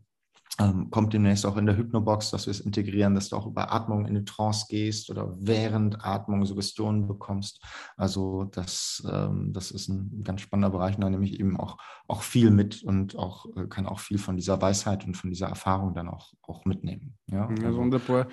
ähm, 0.58 0.90
kommt 0.90 1.14
demnächst 1.14 1.46
auch 1.46 1.58
in 1.58 1.66
der 1.66 1.76
Hypnobox, 1.76 2.32
dass 2.32 2.46
wir 2.48 2.52
es 2.52 2.62
integrieren, 2.62 3.14
dass 3.14 3.30
du 3.30 3.36
auch 3.36 3.46
über 3.46 3.74
Atmung 3.74 4.06
in 4.06 4.16
eine 4.16 4.24
Trance 4.24 4.68
gehst 4.70 5.10
oder 5.10 5.36
während 5.38 6.06
Atmung 6.06 6.46
Suggestionen 6.46 7.08
bekommst. 7.08 7.62
Also 7.98 8.46
das, 8.46 9.06
ähm, 9.12 9.52
das 9.52 9.72
ist 9.72 9.90
ein 9.90 10.24
ganz 10.24 10.42
spannender 10.42 10.70
Bereich, 10.70 10.96
da 10.98 11.10
nehme 11.10 11.26
ich 11.26 11.40
eben 11.40 11.60
auch, 11.60 11.78
auch 12.08 12.22
viel 12.22 12.52
mit 12.52 12.84
und 12.84 13.18
auch 13.18 13.46
äh, 13.58 13.68
kann 13.68 13.86
auch 13.86 14.00
viel 14.00 14.18
von 14.18 14.38
dieser 14.38 14.62
Weisheit 14.62 15.06
und 15.06 15.18
von 15.18 15.30
dieser 15.30 15.48
Erfahrung 15.48 15.94
dann 15.94 16.08
auch, 16.08 16.32
auch 16.44 16.64
mitnehmen. 16.64 17.18
Ja, 17.28 17.50
ja 17.52 17.68
also, 17.68 17.80
wunderbar. 17.80 18.28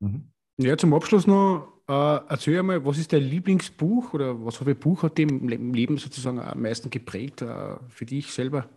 Ähm, 0.00 0.30
ja, 0.56 0.76
zum 0.76 0.94
Abschluss 0.94 1.26
noch 1.26 1.79
äh, 1.90 2.20
erzähl 2.28 2.60
einmal, 2.60 2.84
was 2.84 2.98
ist 2.98 3.12
dein 3.12 3.22
Lieblingsbuch 3.22 4.14
oder 4.14 4.44
was 4.44 4.56
für 4.56 4.64
ein 4.64 4.78
Buch 4.78 5.02
hat 5.02 5.18
dich 5.18 5.28
im 5.28 5.74
Leben 5.74 5.98
sozusagen 5.98 6.38
am 6.38 6.62
meisten 6.62 6.88
geprägt 6.88 7.42
äh, 7.42 7.76
für 7.88 8.06
dich 8.06 8.32
selber? 8.32 8.68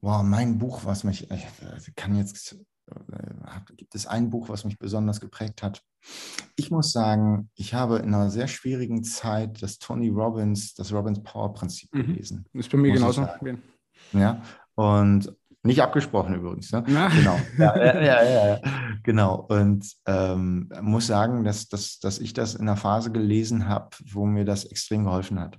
Wow, 0.00 0.22
mein 0.22 0.58
Buch, 0.58 0.84
was 0.84 1.02
mich, 1.02 1.28
ich 1.28 1.44
äh, 1.44 1.92
kann 1.96 2.16
jetzt, 2.16 2.56
äh, 2.86 3.74
gibt 3.76 3.96
es 3.96 4.06
ein 4.06 4.30
Buch, 4.30 4.48
was 4.48 4.64
mich 4.64 4.78
besonders 4.78 5.20
geprägt 5.20 5.64
hat? 5.64 5.82
Ich 6.54 6.70
muss 6.70 6.92
sagen, 6.92 7.50
ich 7.56 7.74
habe 7.74 7.98
in 7.98 8.14
einer 8.14 8.30
sehr 8.30 8.46
schwierigen 8.46 9.02
Zeit 9.02 9.60
das 9.60 9.78
Tony 9.78 10.08
Robbins, 10.08 10.74
das 10.74 10.92
Robbins 10.92 11.20
Power 11.24 11.52
Prinzip 11.52 11.92
mhm. 11.92 12.06
gelesen. 12.06 12.46
Das 12.52 12.66
ist 12.66 12.72
bei 12.72 12.78
mir 12.78 12.92
genauso. 12.92 13.26
Ja, 14.12 14.40
und 14.76 15.34
nicht 15.66 15.82
abgesprochen 15.82 16.34
übrigens. 16.34 16.72
Ne? 16.72 16.82
Genau. 16.84 17.38
Ja, 17.58 17.76
ja, 17.76 18.00
ja, 18.00 18.46
ja, 18.48 18.60
genau. 19.02 19.46
Und 19.48 19.92
ähm, 20.06 20.70
muss 20.80 21.06
sagen, 21.06 21.44
dass, 21.44 21.68
dass, 21.68 21.98
dass 21.98 22.18
ich 22.18 22.32
das 22.32 22.54
in 22.54 22.62
einer 22.62 22.76
Phase 22.76 23.10
gelesen 23.10 23.68
habe, 23.68 23.90
wo 24.12 24.26
mir 24.26 24.44
das 24.44 24.64
extrem 24.64 25.04
geholfen 25.04 25.40
hat. 25.40 25.58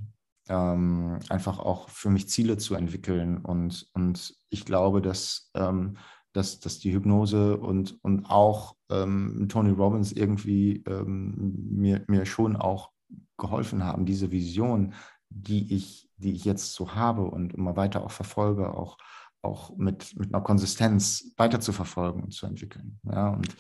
Ähm, 0.50 1.20
einfach 1.30 1.60
auch 1.60 1.90
für 1.90 2.10
mich 2.10 2.30
Ziele 2.30 2.58
zu 2.58 2.76
entwickeln. 2.76 3.38
Und, 3.38 3.88
und 3.94 4.36
ich 4.50 4.66
glaube, 4.66 5.02
dass, 5.02 5.52
ähm, 5.56 5.98
dass, 6.34 6.60
dass 6.60 6.80
die 6.80 6.94
Hypnose 6.94 7.58
und, 7.58 7.98
und 8.04 8.26
auch 8.30 8.76
ähm, 8.90 9.48
Tony 9.50 9.72
Robbins 9.72 10.12
irgendwie 10.12 10.84
ähm, 10.88 11.54
mir, 11.72 12.04
mir 12.08 12.26
schon 12.26 12.56
auch 12.56 12.92
geholfen 13.38 13.84
haben, 13.84 14.06
diese 14.06 14.32
Vision, 14.32 14.94
die 15.30 15.74
ich, 15.76 16.10
die 16.18 16.34
ich 16.34 16.46
jetzt 16.46 16.74
so 16.74 16.96
habe 16.96 17.24
und 17.24 17.54
immer 17.54 17.76
weiter 17.76 18.04
auch 18.04 18.12
verfolge, 18.12 18.74
auch 18.74 18.98
auch 19.48 19.76
mit, 19.78 20.16
mit 20.18 20.34
einer 20.34 20.44
Konsistenz 20.44 21.32
weiter 21.38 21.60
zu 21.60 21.72
verfolgen 21.72 22.24
und 22.24 22.32
zu 22.32 22.46
entwickeln. 22.46 23.00
Ja, 23.04 23.30
und 23.30 23.56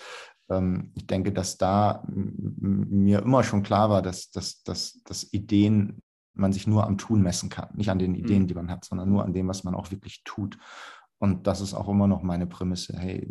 ähm, 0.49 0.91
ich 0.95 1.07
denke, 1.07 1.31
dass 1.31 1.57
da 1.57 2.03
mir 2.07 3.21
immer 3.21 3.43
schon 3.43 3.63
klar 3.63 3.89
war, 3.89 4.01
dass, 4.01 4.29
dass, 4.29 4.63
dass, 4.63 5.01
dass 5.03 5.33
Ideen 5.33 6.01
man 6.33 6.53
sich 6.53 6.67
nur 6.67 6.85
am 6.85 6.97
Tun 6.97 7.21
messen 7.21 7.49
kann. 7.49 7.69
Nicht 7.75 7.89
an 7.89 7.99
den 7.99 8.15
Ideen, 8.15 8.43
mhm. 8.43 8.47
die 8.47 8.53
man 8.53 8.69
hat, 8.69 8.85
sondern 8.85 9.09
nur 9.09 9.25
an 9.25 9.33
dem, 9.33 9.47
was 9.47 9.63
man 9.63 9.75
auch 9.75 9.91
wirklich 9.91 10.23
tut. 10.23 10.57
Und 11.19 11.47
das 11.47 11.61
ist 11.61 11.73
auch 11.73 11.89
immer 11.89 12.07
noch 12.07 12.21
meine 12.21 12.45
Prämisse. 12.45 12.95
Hey, 12.97 13.27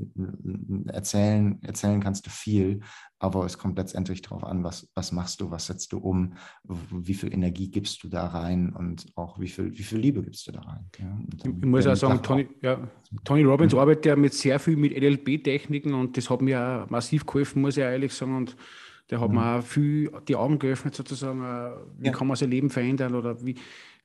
erzählen, 0.89 1.61
erzählen 1.63 2.01
kannst 2.01 2.27
du 2.27 2.31
viel, 2.31 2.81
aber 3.21 3.45
es 3.45 3.59
kommt 3.59 3.79
letztendlich 3.79 4.23
darauf 4.23 4.43
an, 4.43 4.65
was, 4.65 4.91
was 4.95 5.13
machst 5.13 5.41
du, 5.41 5.51
was 5.51 5.67
setzt 5.67 5.93
du 5.93 5.99
um, 5.99 6.35
wie 6.65 7.15
viel 7.15 7.33
Energie 7.33 7.71
gibst 7.71 8.03
du 8.03 8.09
da 8.09 8.27
rein 8.27 8.73
und 8.73 9.07
auch 9.15 9.39
wie 9.39 9.49
viel, 9.49 9.73
wie 9.79 9.85
viel 9.85 9.99
Liebe 9.99 10.23
gibst 10.23 10.47
du 10.49 10.53
da 10.53 10.61
rein. 10.61 10.91
Ja, 10.99 11.19
ich 11.45 11.65
muss 11.65 11.87
auch 11.87 11.95
sagen, 11.95 12.23
Tony, 12.23 12.49
ja, 12.61 12.89
Tony 13.25 13.45
Robbins 13.45 13.73
mhm. 13.73 13.79
arbeitet 13.79 14.07
ja 14.07 14.17
mit 14.17 14.35
sehr 14.35 14.59
viel 14.59 14.77
mit 14.77 14.93
LLB-Techniken 14.93 15.95
und 15.95 16.17
das 16.17 16.29
hat 16.29 16.43
mir 16.43 16.87
massiv 16.91 17.25
geholfen, 17.25 17.63
muss 17.63 17.77
ich 17.77 17.85
ehrlich 17.85 18.13
sagen. 18.13 18.37
Und 18.37 18.57
der 19.11 19.21
hat 19.21 19.29
mhm. 19.29 19.37
mir 19.37 19.59
auch 19.59 19.63
viel 19.63 20.11
die 20.27 20.35
Augen 20.35 20.59
geöffnet, 20.59 20.97
sozusagen, 20.97 21.41
wie 21.99 22.07
ja. 22.07 22.13
kann 22.13 22.27
man 22.27 22.37
sein 22.37 22.51
Leben 22.51 22.71
verändern 22.71 23.15
oder 23.15 23.45
wie, 23.45 23.55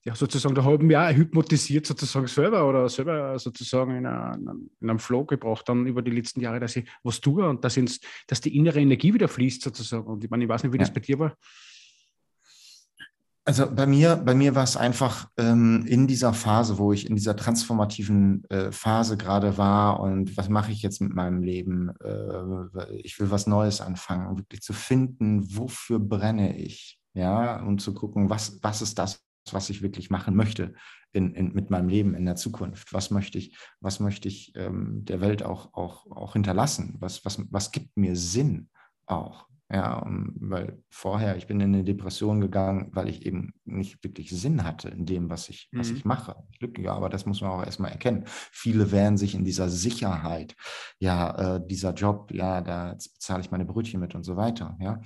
ja, 0.03 0.15
sozusagen, 0.15 0.55
da 0.55 0.63
haben 0.63 0.89
wir 0.89 1.01
auch 1.01 1.13
hypnotisiert 1.13 1.85
sozusagen 1.85 2.25
selber 2.27 2.67
oder 2.67 2.89
selber 2.89 3.37
sozusagen 3.37 3.95
in, 3.97 4.05
einem, 4.05 4.71
in 4.79 4.89
einem 4.89 4.99
Flow 4.99 5.25
gebracht, 5.25 5.69
dann 5.69 5.85
über 5.85 6.01
die 6.01 6.11
letzten 6.11 6.41
Jahre, 6.41 6.59
dass 6.59 6.75
ich 6.75 6.89
was 7.03 7.21
tue 7.21 7.47
und 7.47 7.63
dass, 7.63 7.77
ins, 7.77 7.99
dass 8.27 8.41
die 8.41 8.55
innere 8.57 8.79
Energie 8.79 9.13
wieder 9.13 9.27
fließt 9.27 9.61
sozusagen. 9.61 10.07
Und 10.07 10.23
ich 10.23 10.29
meine, 10.29 10.43
ich 10.43 10.49
weiß 10.49 10.63
nicht, 10.63 10.73
wie 10.73 10.77
ja. 10.77 10.81
das 10.81 10.93
bei 10.93 11.01
dir 11.01 11.19
war. 11.19 11.37
Also 13.43 13.65
bei 13.71 13.87
mir, 13.87 14.15
bei 14.17 14.35
mir 14.35 14.53
war 14.53 14.63
es 14.63 14.77
einfach 14.77 15.27
ähm, 15.37 15.83
in 15.87 16.07
dieser 16.07 16.33
Phase, 16.33 16.77
wo 16.77 16.93
ich 16.93 17.07
in 17.07 17.15
dieser 17.15 17.35
transformativen 17.35 18.43
äh, 18.49 18.71
Phase 18.71 19.17
gerade 19.17 19.57
war 19.57 19.99
und 19.99 20.37
was 20.37 20.47
mache 20.47 20.71
ich 20.71 20.83
jetzt 20.83 21.01
mit 21.01 21.13
meinem 21.13 21.41
Leben? 21.41 21.91
Äh, 22.03 22.97
ich 22.97 23.19
will 23.19 23.31
was 23.31 23.47
Neues 23.47 23.81
anfangen, 23.81 24.37
wirklich 24.37 24.61
zu 24.61 24.73
finden, 24.73 25.57
wofür 25.57 25.99
brenne 25.99 26.57
ich? 26.57 26.99
Ja, 27.13 27.61
und 27.61 27.81
zu 27.81 27.93
gucken, 27.93 28.29
was, 28.29 28.59
was 28.61 28.81
ist 28.81 28.97
das, 28.99 29.25
was 29.51 29.69
ich 29.69 29.81
wirklich 29.81 30.09
machen 30.09 30.35
möchte 30.35 30.73
in, 31.11 31.33
in, 31.33 31.53
mit 31.53 31.69
meinem 31.69 31.89
Leben 31.89 32.15
in 32.15 32.25
der 32.25 32.35
Zukunft. 32.35 32.93
Was 32.93 33.11
möchte 33.11 33.37
ich, 33.37 33.57
was 33.79 33.99
möchte 33.99 34.27
ich 34.27 34.53
ähm, 34.55 35.03
der 35.05 35.21
Welt 35.21 35.43
auch, 35.43 35.73
auch, 35.73 36.09
auch 36.11 36.33
hinterlassen? 36.33 36.95
Was, 36.99 37.25
was, 37.25 37.41
was 37.51 37.71
gibt 37.71 37.97
mir 37.97 38.15
Sinn 38.15 38.69
auch? 39.05 39.47
Ja, 39.73 40.05
weil 40.05 40.83
vorher, 40.89 41.37
ich 41.37 41.47
bin 41.47 41.61
in 41.61 41.73
eine 41.73 41.85
Depression 41.85 42.41
gegangen, 42.41 42.89
weil 42.91 43.07
ich 43.07 43.25
eben 43.25 43.53
nicht 43.63 44.03
wirklich 44.03 44.29
Sinn 44.29 44.65
hatte 44.65 44.89
in 44.89 45.05
dem, 45.05 45.29
was 45.29 45.47
ich, 45.47 45.69
mhm. 45.71 45.79
was 45.79 45.91
ich 45.91 46.03
mache. 46.03 46.35
Ja, 46.77 46.93
aber 46.93 47.07
das 47.07 47.25
muss 47.25 47.39
man 47.39 47.51
auch 47.51 47.63
erstmal 47.63 47.91
erkennen. 47.91 48.25
Viele 48.25 48.91
wären 48.91 49.15
sich 49.15 49.33
in 49.33 49.45
dieser 49.45 49.69
Sicherheit, 49.69 50.57
ja, 50.99 51.55
äh, 51.55 51.65
dieser 51.65 51.93
Job, 51.93 52.33
ja, 52.33 52.59
da 52.59 52.95
bezahle 52.95 53.39
ich 53.39 53.51
meine 53.51 53.63
Brötchen 53.63 54.01
mit 54.01 54.13
und 54.13 54.23
so 54.23 54.35
weiter, 54.35 54.77
ja. 54.81 54.99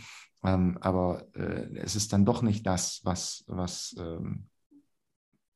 Ähm, 0.45 0.77
aber 0.81 1.27
äh, 1.35 1.77
es 1.77 1.95
ist 1.95 2.13
dann 2.13 2.25
doch 2.25 2.41
nicht 2.41 2.65
das, 2.65 3.01
was, 3.03 3.43
was, 3.47 3.95
ähm, 3.99 4.47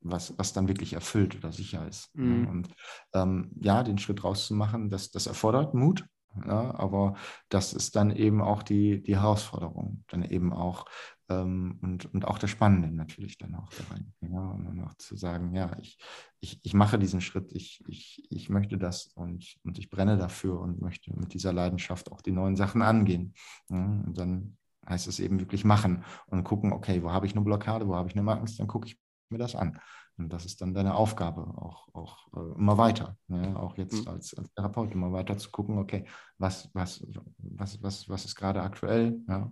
was, 0.02 0.38
was 0.38 0.54
dann 0.54 0.68
wirklich 0.68 0.94
erfüllt 0.94 1.36
oder 1.36 1.52
sicher 1.52 1.88
ist. 1.88 2.16
Ne? 2.16 2.24
Mhm. 2.24 2.48
Und 2.48 2.70
ähm, 3.14 3.52
ja, 3.60 3.84
den 3.84 3.98
Schritt 3.98 4.24
rauszumachen, 4.24 4.90
das, 4.90 5.12
das 5.12 5.28
erfordert 5.28 5.74
Mut. 5.74 6.06
Ja, 6.46 6.76
aber 6.76 7.16
das 7.50 7.74
ist 7.74 7.96
dann 7.96 8.12
eben 8.12 8.42
auch 8.42 8.62
die, 8.62 9.02
die 9.02 9.16
Herausforderung, 9.16 10.04
dann 10.10 10.24
eben 10.24 10.54
auch 10.54 10.86
ähm, 11.28 11.80
und, 11.82 12.14
und 12.14 12.26
auch 12.26 12.38
das 12.38 12.52
Spannende 12.52 12.92
natürlich 12.92 13.38
dann 13.40 13.56
auch 13.56 13.70
da 13.72 13.84
rein. 13.92 14.14
Ja, 14.22 14.50
und 14.52 14.66
dann 14.66 14.80
auch 14.82 14.94
zu 14.96 15.16
sagen, 15.16 15.56
ja, 15.56 15.76
ich, 15.80 15.98
ich, 16.40 16.60
ich 16.64 16.74
mache 16.76 17.00
diesen 17.00 17.22
Schritt, 17.22 17.52
ich, 17.52 17.84
ich, 17.88 18.28
ich 18.30 18.50
möchte 18.50 18.78
das 18.78 19.08
und, 19.16 19.58
und 19.64 19.80
ich 19.80 19.90
brenne 19.90 20.18
dafür 20.18 20.60
und 20.60 20.82
möchte 20.82 21.12
mit 21.18 21.34
dieser 21.34 21.52
Leidenschaft 21.52 22.12
auch 22.12 22.22
die 22.22 22.32
neuen 22.32 22.56
Sachen 22.56 22.84
angehen. 22.84 23.34
Ja, 23.70 23.84
und 24.06 24.18
dann 24.18 24.58
heißt 24.90 25.08
es 25.08 25.20
eben 25.20 25.40
wirklich 25.40 25.64
machen 25.64 26.04
und 26.28 26.44
gucken, 26.44 26.74
okay, 26.74 27.04
wo 27.04 27.12
habe 27.12 27.26
ich 27.26 27.34
eine 27.34 27.46
Blockade, 27.46 27.88
wo 27.88 27.96
habe 27.96 28.10
ich 28.10 28.18
eine 28.18 28.30
Angst, 28.32 28.60
dann 28.60 28.68
gucke 28.68 28.88
ich 28.88 29.00
mir 29.30 29.38
das 29.38 29.56
an. 29.56 29.80
Und 30.20 30.34
das 30.34 30.46
ist 30.46 30.60
dann 30.60 30.74
deine 30.74 30.96
Aufgabe, 30.96 31.42
auch, 31.42 31.88
auch 31.94 32.28
äh, 32.36 32.58
immer 32.58 32.78
weiter, 32.78 33.18
ne? 33.30 33.58
auch 33.58 33.78
jetzt 33.78 34.06
mhm. 34.06 34.12
als, 34.12 34.34
als, 34.34 34.54
Therapeut 34.54 34.92
immer 34.92 35.14
weiter 35.14 35.38
zu 35.38 35.50
gucken, 35.50 35.78
okay, 35.78 36.06
was, 36.38 36.70
was, 36.74 37.08
was, 37.38 37.82
was, 37.82 38.10
was 38.10 38.26
ist 38.26 38.36
gerade 38.36 38.62
aktuell? 38.62 39.22
Ja? 39.30 39.50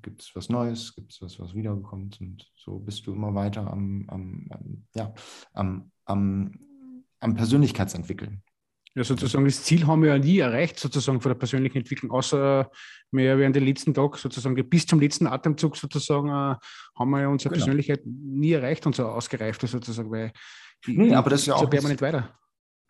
Gibt 0.00 0.22
es 0.22 0.34
was 0.34 0.48
Neues? 0.48 0.94
Gibt 0.94 1.12
es 1.12 1.20
was, 1.20 1.38
was 1.38 1.54
wiederbekommt? 1.54 2.20
Und 2.22 2.50
so 2.56 2.78
bist 2.78 3.06
du 3.06 3.12
immer 3.12 3.34
weiter 3.34 3.70
am, 3.70 4.06
am, 4.08 4.46
am 4.48 4.86
ja, 4.94 5.12
am, 5.52 5.92
am, 6.06 6.58
am 7.20 7.34
Persönlichkeitsentwickeln. 7.34 8.42
Ja, 8.94 9.04
sozusagen 9.04 9.44
das 9.44 9.62
Ziel 9.62 9.86
haben 9.86 10.02
wir 10.02 10.10
ja 10.10 10.18
nie 10.18 10.38
erreicht, 10.38 10.78
sozusagen 10.78 11.20
von 11.20 11.30
der 11.30 11.38
persönlichen 11.38 11.78
Entwicklung, 11.78 12.10
außer 12.10 12.70
wir 13.10 13.38
während 13.38 13.54
den 13.54 13.64
letzten 13.64 13.94
Tag 13.94 14.16
sozusagen 14.16 14.54
bis 14.68 14.86
zum 14.86 15.00
letzten 15.00 15.26
Atemzug 15.26 15.76
sozusagen 15.76 16.28
äh, 16.28 16.56
haben 16.98 17.10
wir 17.10 17.20
ja 17.20 17.28
unsere 17.28 17.54
genau. 17.54 17.64
Persönlichkeit 17.64 18.00
nie 18.04 18.52
erreicht 18.52 18.86
und 18.86 18.94
so 18.94 19.06
ausgereift 19.06 19.60
sozusagen, 19.60 20.10
weil 20.10 20.32
nee, 20.86 21.14
aber 21.14 21.30
das 21.30 21.40
ist 21.40 21.46
ja 21.46 21.54
auch 21.54 21.60
so 21.60 21.68
permanent 21.68 22.00
weiter. 22.02 22.38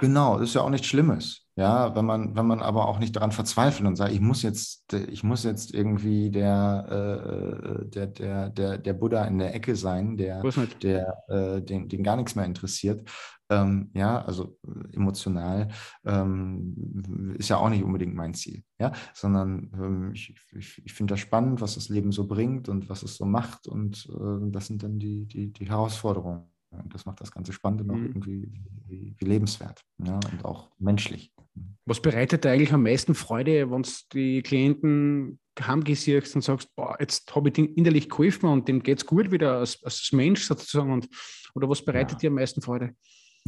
Genau, 0.01 0.39
das 0.39 0.51
ist 0.51 0.55
ja 0.55 0.63
auch 0.63 0.71
nichts 0.71 0.87
Schlimmes. 0.87 1.45
Ja, 1.57 1.97
wenn 1.97 2.05
man, 2.05 2.37
wenn 2.37 2.47
man 2.47 2.63
aber 2.63 2.87
auch 2.87 3.01
nicht 3.01 3.17
daran 3.17 3.33
verzweifelt 3.33 3.85
und 3.85 3.97
sagt, 3.97 4.13
ich 4.13 4.21
muss 4.21 4.43
jetzt, 4.43 4.93
ich 4.93 5.25
muss 5.25 5.43
jetzt 5.43 5.75
irgendwie 5.75 6.31
der, 6.31 7.83
äh, 7.83 7.89
der, 7.89 8.07
der, 8.07 8.51
der, 8.51 8.79
der 8.79 8.93
Buddha 8.93 9.25
in 9.25 9.39
der 9.39 9.53
Ecke 9.57 9.75
sein, 9.75 10.17
der, 10.17 10.41
der 10.81 11.25
äh, 11.27 11.61
den, 11.61 11.89
den 11.89 12.05
gar 12.05 12.15
nichts 12.15 12.37
mehr 12.37 12.45
interessiert. 12.45 13.11
Ähm, 13.51 13.91
ja, 13.95 14.23
also 14.25 14.59
emotional 14.93 15.69
ähm, 16.05 17.35
ist 17.39 17.49
ja 17.49 17.57
auch 17.57 17.71
nicht 17.71 17.83
unbedingt 17.83 18.15
mein 18.15 18.35
Ziel. 18.35 18.63
Ja, 18.79 18.93
sondern 19.15 19.71
ähm, 19.75 20.13
ich, 20.13 20.35
ich, 20.53 20.83
ich 20.85 20.93
finde 20.93 21.15
das 21.15 21.21
spannend, 21.21 21.61
was 21.61 21.75
das 21.75 21.89
Leben 21.89 22.13
so 22.13 22.27
bringt 22.27 22.69
und 22.69 22.89
was 22.89 23.03
es 23.03 23.17
so 23.17 23.25
macht. 23.25 23.67
Und 23.67 24.09
äh, 24.13 24.51
das 24.51 24.67
sind 24.67 24.83
dann 24.83 24.99
die, 24.99 25.27
die, 25.27 25.53
die 25.53 25.69
Herausforderungen. 25.69 26.45
Und 26.71 26.95
das 26.95 27.07
macht 27.07 27.21
das 27.21 27.33
Ganze 27.33 27.53
spannend 27.53 27.81
und 27.81 27.91
auch 27.91 27.97
mhm. 27.97 28.07
irgendwie 28.07 28.53
wie, 28.87 29.15
wie 29.17 29.25
lebenswert 29.25 29.83
ja, 30.05 30.17
und 30.17 30.45
auch 30.45 30.69
menschlich. 30.79 31.33
Was 31.87 32.01
bereitet 32.01 32.45
dir 32.45 32.51
eigentlich 32.51 32.73
am 32.73 32.83
meisten 32.83 33.15
Freude, 33.15 33.71
wenn 33.71 33.83
du 33.83 33.91
die 34.13 34.43
Klienten 34.43 35.41
heimgesiehst 35.59 36.37
und 36.37 36.43
sagst, 36.43 36.75
boah, 36.77 36.97
jetzt 37.01 37.35
habe 37.35 37.49
ich 37.49 37.55
den 37.55 37.75
innerlich 37.75 38.09
geholfen 38.09 38.49
und 38.49 38.69
dem 38.69 38.83
geht 38.83 38.99
es 38.99 39.07
gut 39.07 39.31
wieder 39.31 39.59
als, 39.59 39.83
als 39.83 40.11
Mensch 40.13 40.45
sozusagen? 40.45 40.93
Und, 40.93 41.09
oder 41.55 41.69
was 41.69 41.85
bereitet 41.85 42.13
ja. 42.13 42.19
dir 42.19 42.29
am 42.29 42.35
meisten 42.35 42.61
Freude? 42.61 42.95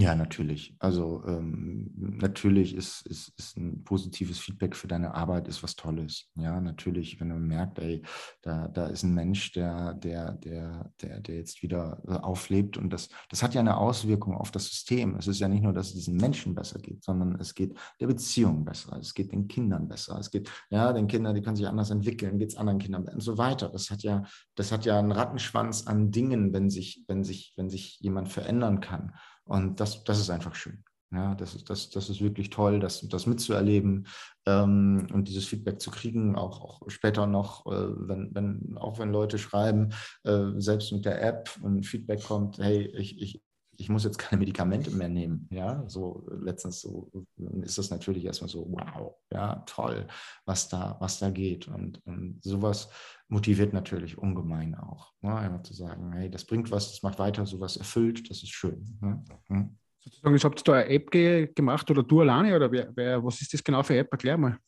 Ja, 0.01 0.15
natürlich. 0.15 0.75
Also 0.79 1.23
ähm, 1.27 1.91
natürlich 1.95 2.75
ist, 2.75 3.07
ist, 3.07 3.35
ist 3.37 3.59
ein 3.59 3.85
positives 3.85 4.39
Feedback 4.39 4.75
für 4.75 4.89
deine 4.89 5.15
Arbeit 5.15 5.47
ist 5.47 5.63
was 5.63 5.77
Tolles. 5.77 6.31
Ja, 6.37 6.59
natürlich, 6.59 7.21
wenn 7.21 7.29
man 7.29 7.47
merkt, 7.47 7.79
ey, 7.81 8.03
da, 8.41 8.69
da 8.69 8.87
ist 8.87 9.03
ein 9.03 9.13
Mensch, 9.13 9.53
der, 9.53 9.93
der, 9.93 10.33
der, 10.33 10.91
der, 11.03 11.21
der 11.21 11.35
jetzt 11.37 11.63
wieder 11.63 12.03
äh, 12.09 12.13
auflebt 12.13 12.79
und 12.79 12.91
das, 12.91 13.11
das 13.29 13.43
hat 13.43 13.53
ja 13.53 13.61
eine 13.61 13.77
Auswirkung 13.77 14.35
auf 14.35 14.51
das 14.51 14.69
System. 14.69 15.17
Es 15.17 15.27
ist 15.27 15.39
ja 15.39 15.49
nicht 15.49 15.63
nur, 15.63 15.75
dass 15.75 15.89
es 15.89 15.95
diesen 15.97 16.17
Menschen 16.17 16.55
besser 16.55 16.79
geht, 16.79 17.05
sondern 17.05 17.39
es 17.39 17.55
geht 17.55 17.77
der 18.01 18.07
Beziehung 18.07 18.65
besser, 18.65 18.97
es 18.99 19.13
geht 19.13 19.33
den 19.33 19.49
Kindern 19.49 19.87
besser, 19.87 20.19
es 20.19 20.31
geht, 20.31 20.51
ja, 20.71 20.95
den 20.95 21.09
Kindern, 21.09 21.35
die 21.35 21.43
können 21.43 21.57
sich 21.57 21.69
anders 21.69 21.91
entwickeln, 21.91 22.39
geht 22.39 22.53
es 22.53 22.57
anderen 22.57 22.79
Kindern 22.79 23.07
und 23.07 23.23
so 23.23 23.37
weiter. 23.37 23.69
Das 23.69 23.91
hat 23.91 24.03
ja, 24.03 24.23
das 24.55 24.73
hat 24.73 24.87
ja 24.87 24.99
einen 24.99 25.13
Rattenschwanz 25.13 25.87
an 25.87 26.11
Dingen, 26.11 26.55
wenn 26.55 26.71
sich, 26.71 27.05
wenn 27.07 27.23
sich, 27.23 27.53
wenn 27.57 27.69
sich 27.69 28.01
jemand 28.01 28.31
verändern 28.31 28.81
kann. 28.81 29.13
Und 29.51 29.81
das, 29.81 30.05
das 30.05 30.21
ist 30.21 30.31
einfach 30.31 30.55
schön. 30.55 30.85
Ja, 31.13 31.35
das 31.35 31.57
ist, 31.57 31.69
das, 31.69 31.91
das 31.91 32.09
ist 32.09 32.21
wirklich 32.21 32.51
toll, 32.51 32.79
das, 32.79 33.01
das 33.09 33.27
mitzuerleben 33.27 34.07
ähm, 34.47 35.09
und 35.13 35.27
dieses 35.27 35.45
Feedback 35.45 35.81
zu 35.81 35.91
kriegen, 35.91 36.37
auch, 36.37 36.61
auch 36.61 36.81
später 36.87 37.27
noch, 37.27 37.67
äh, 37.67 37.89
wenn, 38.07 38.33
wenn, 38.33 38.79
auch 38.79 39.01
wenn 39.01 39.11
Leute 39.11 39.37
schreiben, 39.39 39.93
äh, 40.23 40.53
selbst 40.59 40.93
mit 40.93 41.05
der 41.05 41.21
App 41.21 41.51
und 41.63 41.85
Feedback 41.85 42.23
kommt, 42.23 42.59
hey, 42.59 42.87
ich, 42.97 43.21
ich, 43.21 43.43
ich 43.81 43.89
muss 43.89 44.05
jetzt 44.05 44.19
keine 44.19 44.41
Medikamente 44.41 44.91
mehr 44.91 45.09
nehmen. 45.09 45.49
Ja, 45.51 45.83
so 45.89 46.27
letztens 46.31 46.83
so 46.83 47.11
ist 47.63 47.79
das 47.79 47.91
natürlich 47.91 48.25
erstmal 48.25 48.51
so, 48.51 48.67
wow, 48.69 49.17
ja, 49.33 49.57
toll, 49.67 50.07
was 50.45 50.69
da, 50.69 50.97
was 51.01 51.19
da 51.19 51.31
geht. 51.31 51.67
Und, 51.67 52.05
und 52.07 52.41
sowas 52.43 52.91
motiviert 53.29 53.73
natürlich 53.73 54.19
ungemein 54.19 54.75
auch. 54.75 55.13
Ne? 55.23 55.35
Einfach 55.35 55.63
zu 55.63 55.75
sagen, 55.75 56.13
hey, 56.13 56.31
das 56.31 56.45
bringt 56.45 56.71
was, 56.71 56.91
das 56.91 57.03
macht 57.03 57.19
weiter, 57.19 57.47
sowas 57.47 57.77
erfüllt, 57.77 58.29
das 58.31 58.43
ist 58.43 58.51
schön. 58.51 58.99
Ne? 59.01 59.25
Hm. 59.47 59.79
Sozusagen, 59.99 60.35
ich 60.35 60.45
habt 60.45 60.69
da 60.69 60.73
eine 60.75 60.89
App 60.89 61.11
gemacht 61.55 61.91
oder 61.91 62.03
du 62.03 62.21
alleine 62.21 62.57
oder 62.57 62.71
wer, 62.71 62.91
wer, 62.95 63.25
was 63.25 63.41
ist 63.41 63.53
das 63.53 63.65
genau 63.65 63.83
für 63.83 63.95
eine 63.95 64.01
App? 64.01 64.13
Erklär 64.13 64.37
mal. 64.39 64.59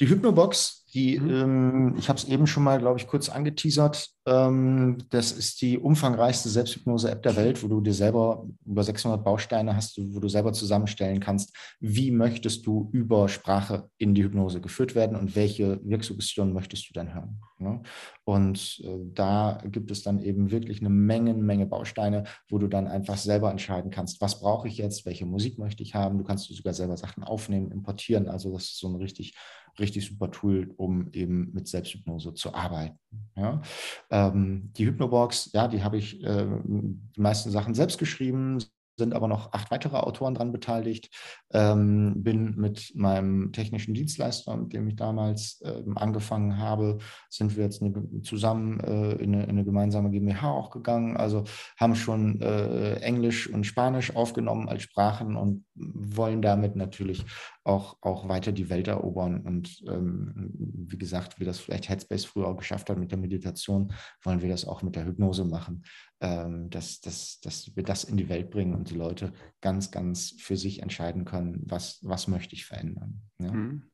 Die 0.00 0.08
Hypnobox, 0.08 0.86
die, 0.94 1.20
mhm. 1.20 1.30
ähm, 1.30 1.94
ich 1.98 2.08
habe 2.08 2.18
es 2.18 2.24
eben 2.24 2.46
schon 2.46 2.64
mal, 2.64 2.78
glaube 2.78 2.98
ich, 2.98 3.06
kurz 3.06 3.28
angeteasert. 3.28 4.08
Ähm, 4.26 4.96
das 5.10 5.30
ist 5.30 5.60
die 5.60 5.78
umfangreichste 5.78 6.48
Selbsthypnose-App 6.48 7.22
der 7.22 7.36
Welt, 7.36 7.62
wo 7.62 7.68
du 7.68 7.82
dir 7.82 7.92
selber 7.92 8.46
über 8.64 8.82
600 8.82 9.22
Bausteine 9.22 9.76
hast, 9.76 9.98
wo 9.98 10.18
du 10.18 10.28
selber 10.28 10.54
zusammenstellen 10.54 11.20
kannst, 11.20 11.54
wie 11.80 12.10
möchtest 12.10 12.66
du 12.66 12.88
über 12.92 13.28
Sprache 13.28 13.90
in 13.98 14.14
die 14.14 14.24
Hypnose 14.24 14.62
geführt 14.62 14.94
werden 14.94 15.16
und 15.16 15.36
welche 15.36 15.78
Wirksuggestion 15.84 16.54
möchtest 16.54 16.88
du 16.88 16.94
dann 16.94 17.12
hören. 17.12 17.38
Ne? 17.58 17.82
Und 18.24 18.80
äh, 18.84 18.98
da 19.12 19.62
gibt 19.66 19.90
es 19.90 20.02
dann 20.02 20.22
eben 20.22 20.50
wirklich 20.50 20.80
eine 20.80 20.90
Menge, 20.90 21.34
Menge 21.34 21.66
Bausteine, 21.66 22.24
wo 22.48 22.58
du 22.58 22.68
dann 22.68 22.86
einfach 22.88 23.18
selber 23.18 23.50
entscheiden 23.50 23.90
kannst, 23.90 24.20
was 24.22 24.40
brauche 24.40 24.66
ich 24.66 24.78
jetzt, 24.78 25.04
welche 25.04 25.26
Musik 25.26 25.58
möchte 25.58 25.82
ich 25.82 25.94
haben. 25.94 26.16
Du 26.16 26.24
kannst 26.24 26.48
sogar 26.48 26.72
selber 26.72 26.96
Sachen 26.96 27.22
aufnehmen, 27.22 27.70
importieren. 27.70 28.28
Also 28.28 28.52
das 28.52 28.64
ist 28.64 28.78
so 28.78 28.88
ein 28.88 28.96
richtig 28.96 29.34
richtig 29.80 30.06
super 30.06 30.30
Tool, 30.30 30.72
um 30.76 31.08
eben 31.12 31.52
mit 31.52 31.68
Selbsthypnose 31.68 32.34
zu 32.34 32.54
arbeiten. 32.54 32.98
Ja. 33.36 33.62
Ähm, 34.10 34.70
die 34.76 34.86
Hypnobox, 34.86 35.50
ja, 35.52 35.68
die 35.68 35.82
habe 35.82 35.98
ich 35.98 36.22
äh, 36.22 36.46
die 36.64 37.20
meisten 37.20 37.50
Sachen 37.50 37.74
selbst 37.74 37.98
geschrieben, 37.98 38.58
sind 39.00 39.14
aber 39.14 39.28
noch 39.28 39.52
acht 39.52 39.70
weitere 39.70 39.96
Autoren 39.96 40.34
daran 40.34 40.52
beteiligt. 40.52 41.10
Ähm, 41.52 42.22
bin 42.22 42.54
mit 42.56 42.92
meinem 42.94 43.50
technischen 43.52 43.94
Dienstleister, 43.94 44.56
mit 44.56 44.72
dem 44.72 44.86
ich 44.86 44.96
damals 44.96 45.60
ähm, 45.64 45.96
angefangen 45.96 46.58
habe, 46.58 46.98
sind 47.30 47.56
wir 47.56 47.64
jetzt 47.64 47.82
eine, 47.82 47.94
zusammen 48.22 48.78
äh, 48.80 49.12
in, 49.12 49.34
eine, 49.34 49.44
in, 49.44 49.50
eine, 49.50 49.64
gemeinsame 49.64 50.10
GmbH 50.10 50.50
auch 50.50 50.70
gegangen. 50.70 51.16
Also 51.16 51.44
haben 51.78 51.96
schon 51.96 52.40
äh, 52.42 52.96
Englisch 52.96 53.48
und 53.48 53.64
Spanisch 53.64 54.14
aufgenommen 54.14 54.68
als 54.68 54.82
Sprachen 54.82 55.34
und 55.34 55.64
wollen 55.74 56.42
damit 56.42 56.76
natürlich 56.76 57.24
auch, 57.62 57.98
auch 58.00 58.28
weiter 58.28 58.52
die 58.52 58.70
Welt 58.70 58.88
erobern. 58.88 59.40
Und 59.40 59.82
ähm, 59.86 60.50
wie 60.54 60.98
gesagt, 60.98 61.38
wie 61.38 61.44
das 61.44 61.58
vielleicht 61.58 61.88
Headspace 61.88 62.24
früher 62.24 62.48
auch 62.48 62.56
geschafft 62.56 62.88
hat 62.88 62.98
mit 62.98 63.10
der 63.10 63.18
Meditation, 63.18 63.92
wollen 64.22 64.40
wir 64.40 64.48
das 64.48 64.64
auch 64.64 64.82
mit 64.82 64.96
der 64.96 65.06
Hypnose 65.06 65.44
machen, 65.44 65.84
ähm, 66.20 66.70
dass, 66.70 67.00
dass, 67.00 67.40
dass 67.40 67.74
wir 67.76 67.82
das 67.82 68.04
in 68.04 68.16
die 68.16 68.28
Welt 68.28 68.50
bringen 68.50 68.74
und 68.74 68.90
die 68.90 68.94
Leute 68.94 69.32
ganz, 69.60 69.90
ganz 69.90 70.34
für 70.38 70.56
sich 70.56 70.82
entscheiden 70.82 71.24
können, 71.24 71.62
was, 71.66 71.98
was 72.02 72.28
möchte 72.28 72.54
ich 72.54 72.64
verändern. 72.64 73.20
Ja? 73.38 73.52
Mhm. 73.52 73.90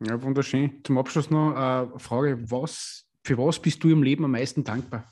ja, 0.00 0.22
wunderschön. 0.22 0.80
Zum 0.84 0.98
Abschluss 0.98 1.30
noch 1.30 1.54
eine 1.54 1.98
Frage, 1.98 2.50
was, 2.50 3.08
für 3.24 3.38
was 3.38 3.60
bist 3.60 3.82
du 3.82 3.88
im 3.88 4.02
Leben 4.02 4.24
am 4.24 4.32
meisten 4.32 4.62
dankbar? 4.62 5.10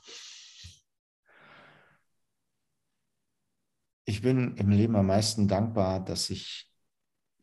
Ich 4.06 4.20
bin 4.20 4.56
im 4.58 4.68
Leben 4.68 4.96
am 4.96 5.06
meisten 5.06 5.48
dankbar, 5.48 6.04
dass 6.04 6.28
ich 6.28 6.70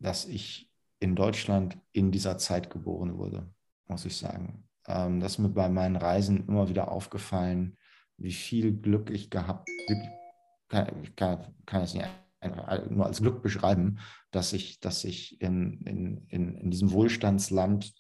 dass 0.01 0.25
ich 0.25 0.69
in 0.99 1.15
Deutschland 1.15 1.77
in 1.91 2.11
dieser 2.11 2.37
Zeit 2.37 2.69
geboren 2.69 3.17
wurde, 3.17 3.51
muss 3.87 4.05
ich 4.05 4.17
sagen. 4.17 4.67
Ähm, 4.87 5.19
das 5.19 5.33
ist 5.33 5.39
mir 5.39 5.49
bei 5.49 5.69
meinen 5.69 5.95
Reisen 5.95 6.47
immer 6.47 6.69
wieder 6.69 6.91
aufgefallen, 6.91 7.77
wie 8.17 8.33
viel 8.33 8.73
Glück 8.73 9.09
ich 9.09 9.29
gehabt 9.29 9.69
habe. 10.71 10.95
Ich 11.03 11.15
kann, 11.15 11.53
kann 11.65 11.81
es 11.81 11.93
nicht 11.93 12.07
nur 12.89 13.05
als 13.05 13.21
Glück 13.21 13.41
beschreiben, 13.41 13.99
dass 14.31 14.53
ich, 14.53 14.79
dass 14.79 15.03
ich 15.03 15.41
in, 15.41 15.81
in, 15.81 16.25
in, 16.27 16.55
in 16.55 16.71
diesem 16.71 16.91
Wohlstandsland 16.91 17.93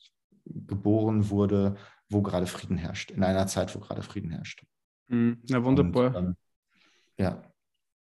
geboren 0.45 1.29
wurde, 1.29 1.75
wo 2.09 2.21
gerade 2.21 2.47
Frieden 2.47 2.77
herrscht, 2.77 3.11
in 3.11 3.23
einer 3.23 3.47
Zeit, 3.47 3.75
wo 3.75 3.79
gerade 3.79 4.01
Frieden 4.01 4.31
herrscht. 4.31 4.65
Hm, 5.09 5.41
ja, 5.45 5.63
wunderbar. 5.63 6.15
Und, 6.15 6.25
ähm, 6.25 6.35
ja, 7.17 7.50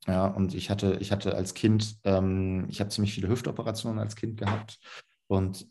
ja, 0.06 0.26
und 0.26 0.54
ich 0.54 0.70
hatte, 0.70 0.96
ich 1.00 1.12
hatte 1.12 1.34
als 1.34 1.54
Kind, 1.54 1.96
ähm, 2.04 2.66
ich 2.68 2.80
habe 2.80 2.90
ziemlich 2.90 3.12
viele 3.12 3.28
Hüftoperationen 3.28 3.98
als 3.98 4.16
Kind 4.16 4.36
gehabt 4.38 4.78
und 5.26 5.66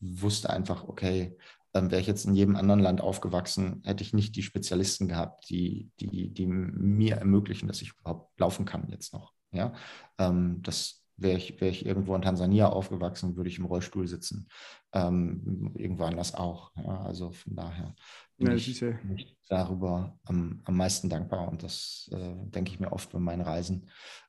wusste 0.00 0.50
einfach, 0.50 0.84
okay, 0.84 1.36
ähm, 1.74 1.90
wäre 1.90 2.00
ich 2.00 2.06
jetzt 2.06 2.26
in 2.26 2.34
jedem 2.34 2.56
anderen 2.56 2.80
Land 2.80 3.00
aufgewachsen, 3.00 3.82
hätte 3.84 4.02
ich 4.02 4.12
nicht 4.12 4.36
die 4.36 4.42
Spezialisten 4.42 5.08
gehabt, 5.08 5.48
die, 5.48 5.90
die, 6.00 6.28
die 6.28 6.46
mir 6.46 7.16
ermöglichen, 7.16 7.66
dass 7.66 7.82
ich 7.82 7.92
überhaupt 7.98 8.38
laufen 8.38 8.64
kann 8.64 8.88
jetzt 8.90 9.12
noch. 9.12 9.32
Ja, 9.52 9.72
ähm, 10.18 10.60
das 10.62 11.01
wäre 11.16 11.38
ich, 11.38 11.60
wär 11.60 11.68
ich 11.68 11.86
irgendwo 11.86 12.14
in 12.14 12.22
Tansania 12.22 12.68
aufgewachsen, 12.68 13.36
würde 13.36 13.48
ich 13.48 13.58
im 13.58 13.64
Rollstuhl 13.64 14.06
sitzen. 14.06 14.48
Ähm, 14.92 15.72
irgendwo 15.74 16.04
anders 16.04 16.34
auch. 16.34 16.72
Ja, 16.76 17.02
also 17.02 17.32
von 17.32 17.56
daher 17.56 17.94
bin 18.38 18.48
ja, 18.48 18.54
ich, 18.54 18.80
bin 18.80 19.16
ich 19.16 19.36
darüber 19.48 20.18
am, 20.24 20.60
am 20.64 20.76
meisten 20.76 21.08
dankbar 21.08 21.48
und 21.48 21.62
das 21.62 22.10
äh, 22.12 22.34
denke 22.50 22.72
ich 22.72 22.80
mir 22.80 22.92
oft 22.92 23.10
bei 23.12 23.18
meinen 23.18 23.42
Reisen, 23.42 23.88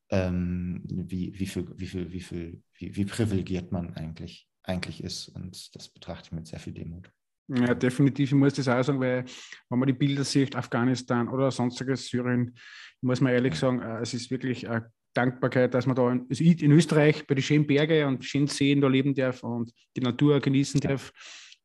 ähm, 0.10 0.84
wie, 0.86 1.38
wie, 1.40 1.48
viel, 1.48 1.68
wie, 1.78 1.88
viel, 1.88 2.12
wie, 2.12 2.22
viel, 2.22 2.64
wie, 2.78 2.96
wie 2.96 3.06
privilegiert 3.06 3.72
man 3.72 3.96
eigentlich, 3.96 4.48
eigentlich 4.64 5.04
ist 5.04 5.30
und 5.30 5.76
das 5.76 5.90
betrachte 5.90 6.28
ich 6.28 6.32
mit 6.34 6.48
sehr 6.48 6.60
viel 6.60 6.74
Demut. 6.74 7.12
Ja, 7.50 7.74
definitiv. 7.74 8.30
Ich 8.30 8.36
muss 8.36 8.54
das 8.54 8.70
auch 8.70 8.82
sagen, 8.82 9.02
weil 9.02 9.26
wenn 9.70 9.80
man 9.80 9.88
die 9.88 9.94
Bilder 9.94 10.24
sieht, 10.24 10.56
Afghanistan 10.56 11.28
oder 11.28 11.52
sonstiges 11.52 12.08
Syrien, 12.08 12.56
muss 13.02 13.20
man 13.20 13.34
ehrlich 13.34 13.56
sagen, 13.56 13.82
äh, 13.82 14.00
es 14.00 14.14
ist 14.14 14.32
wirklich 14.32 14.70
eine 14.70 14.90
Dankbarkeit, 15.14 15.74
dass 15.74 15.86
man 15.86 15.96
da 15.96 16.12
in, 16.12 16.28
in 16.28 16.72
Österreich 16.72 17.26
bei 17.28 17.36
den 17.36 17.44
schönen 17.44 17.68
Bergen 17.68 18.08
und 18.08 18.26
schönen 18.26 18.48
Seen 18.48 18.82
da 18.82 18.88
leben 18.88 19.14
darf 19.14 19.44
und 19.44 19.72
die 19.96 20.02
Natur 20.02 20.40
genießen 20.40 20.82
darf. 20.82 21.12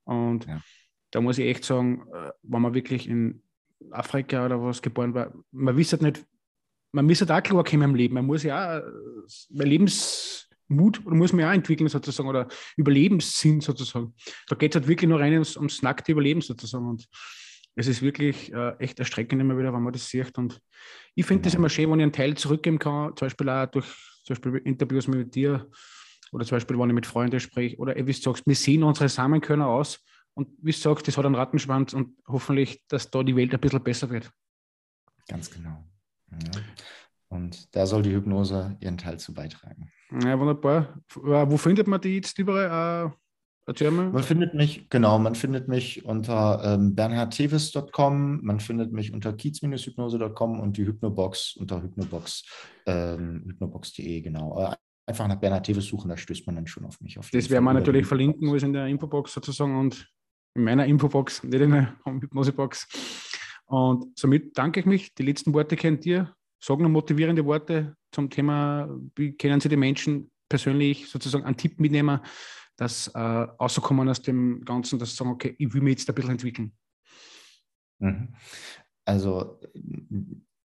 Und 0.04 0.46
ja. 0.46 0.60
da 1.10 1.20
muss 1.20 1.38
ich 1.38 1.46
echt 1.46 1.64
sagen, 1.64 2.02
äh, 2.12 2.30
wenn 2.42 2.62
man 2.62 2.74
wirklich 2.74 3.08
in 3.08 3.42
Afrika 3.90 4.44
oder 4.46 4.62
was 4.62 4.82
geboren 4.82 5.14
war, 5.14 5.32
man 5.50 5.76
wisst 5.76 6.00
nicht, 6.02 6.24
man 6.92 7.06
muss 7.06 7.20
halt 7.20 7.30
auch 7.30 7.42
klar 7.42 7.64
kommen 7.64 7.82
im 7.82 7.94
Leben. 7.94 8.14
Man 8.14 8.26
muss 8.26 8.42
ja 8.42 8.78
auch, 8.78 8.82
äh, 8.82 9.64
Lebens 9.64 10.48
Mut 10.68 11.02
muss 11.04 11.32
man 11.32 11.40
ja 11.40 11.50
auch 11.50 11.54
entwickeln 11.54 11.88
sozusagen 11.88 12.28
oder 12.28 12.46
Überlebenssinn 12.76 13.60
sozusagen. 13.60 14.14
Da 14.48 14.56
geht 14.56 14.74
es 14.74 14.80
halt 14.80 14.88
wirklich 14.88 15.08
nur 15.08 15.18
rein 15.18 15.32
ums, 15.32 15.56
ums 15.56 15.82
nackte 15.82 16.12
Überleben 16.12 16.42
sozusagen. 16.42 16.86
Und 16.86 17.08
es 17.78 17.86
ist 17.86 18.02
wirklich 18.02 18.52
äh, 18.52 18.76
echt 18.78 18.98
erstreckend 18.98 19.40
immer 19.40 19.56
wieder, 19.56 19.72
wenn 19.72 19.82
man 19.82 19.92
das 19.92 20.08
sieht. 20.08 20.36
Und 20.36 20.60
ich 21.14 21.24
finde 21.24 21.44
das 21.44 21.54
immer 21.54 21.68
schön, 21.68 21.88
wenn 21.90 22.00
ich 22.00 22.02
einen 22.02 22.12
Teil 22.12 22.36
zurückgeben 22.36 22.80
kann, 22.80 23.16
zum 23.16 23.26
Beispiel 23.26 23.48
auch 23.48 23.66
durch 23.66 23.86
zum 24.24 24.34
Beispiel 24.34 24.56
Interviews 24.64 25.06
mit 25.06 25.32
dir 25.34 25.70
oder 26.32 26.44
zum 26.44 26.56
Beispiel, 26.56 26.76
wenn 26.76 26.90
ich 26.90 26.94
mit 26.94 27.06
Freunden 27.06 27.38
spreche 27.38 27.76
oder 27.76 27.94
wie 27.94 28.12
du 28.12 28.12
sagst, 28.12 28.44
wir 28.46 28.56
sehen 28.56 28.82
unsere 28.82 29.08
Samenkörner 29.08 29.68
aus 29.68 30.04
und 30.34 30.48
wie 30.60 30.72
du 30.72 30.76
sagst, 30.76 31.06
das 31.06 31.16
hat 31.16 31.24
einen 31.24 31.36
Rattenschwanz 31.36 31.94
und 31.94 32.16
hoffentlich, 32.26 32.82
dass 32.88 33.10
da 33.10 33.22
die 33.22 33.36
Welt 33.36 33.54
ein 33.54 33.60
bisschen 33.60 33.82
besser 33.82 34.10
wird. 34.10 34.28
Ganz 35.28 35.48
genau. 35.48 35.84
Ja. 36.32 36.60
Und 37.28 37.74
da 37.76 37.86
soll 37.86 38.02
die 38.02 38.12
Hypnose 38.12 38.76
ihren 38.80 38.98
Teil 38.98 39.20
zu 39.20 39.32
beitragen. 39.32 39.88
Ja, 40.10 40.36
wunderbar. 40.38 41.00
Wo 41.14 41.56
findet 41.56 41.86
man 41.86 42.00
die 42.00 42.16
jetzt 42.16 42.36
überall? 42.38 43.14
Äh, 43.68 43.90
man 43.90 44.22
findet 44.22 44.54
mich, 44.54 44.88
genau, 44.88 45.18
man 45.18 45.34
findet 45.34 45.68
mich 45.68 46.04
unter 46.04 46.62
ähm, 46.64 46.94
bernhardtevis.com, 46.94 48.40
man 48.42 48.60
findet 48.60 48.92
mich 48.92 49.12
unter 49.12 49.32
kiez-hypnose.com 49.32 50.60
und 50.60 50.76
die 50.76 50.86
Hypnobox 50.86 51.56
unter 51.56 51.82
hypnobox, 51.82 52.44
ähm, 52.86 53.44
hypnobox.de, 53.46 54.22
genau. 54.22 54.58
Äh, 54.58 54.74
einfach 55.06 55.28
nach 55.28 55.36
Bernhard 55.36 55.66
Tevis 55.66 55.86
suchen, 55.86 56.08
da 56.08 56.16
stößt 56.16 56.46
man 56.46 56.56
dann 56.56 56.66
schon 56.66 56.84
auf 56.84 57.00
mich. 57.00 57.18
Auf 57.18 57.30
das 57.30 57.50
werden 57.50 57.64
wir 57.64 57.72
natürlich 57.74 58.06
verlinken, 58.06 58.48
wo 58.48 58.54
es 58.54 58.62
in 58.62 58.72
der 58.72 58.86
Infobox 58.86 59.32
sozusagen 59.32 59.78
und 59.78 60.08
in 60.54 60.64
meiner 60.64 60.86
Infobox, 60.86 61.44
nicht 61.44 61.60
in 61.60 61.70
der 61.70 61.96
Hypnosebox. 62.04 62.88
Und 63.66 64.18
somit 64.18 64.56
danke 64.56 64.80
ich 64.80 64.86
mich. 64.86 65.14
Die 65.14 65.22
letzten 65.22 65.52
Worte 65.52 65.76
kennt 65.76 66.06
ihr. 66.06 66.34
Sagen 66.60 66.82
noch 66.82 66.90
motivierende 66.90 67.44
Worte 67.44 67.94
zum 68.12 68.30
Thema, 68.30 68.88
wie 69.14 69.32
kennen 69.32 69.60
Sie 69.60 69.68
die 69.68 69.76
Menschen 69.76 70.30
persönlich 70.48 71.08
sozusagen 71.08 71.44
einen 71.44 71.56
Tipp 71.56 71.78
mitnehmen, 71.78 72.20
dass 72.78 73.08
äh, 73.08 73.18
rauskommen 73.18 74.08
aus 74.08 74.22
dem 74.22 74.64
Ganzen, 74.64 74.98
dass 74.98 75.14
sagen, 75.14 75.30
okay, 75.30 75.54
ich 75.58 75.74
will 75.74 75.82
mich 75.82 75.98
jetzt 75.98 76.08
ein 76.08 76.14
bisschen 76.14 76.30
entwickeln? 76.30 76.72
Mhm. 77.98 78.34
Also 79.04 79.60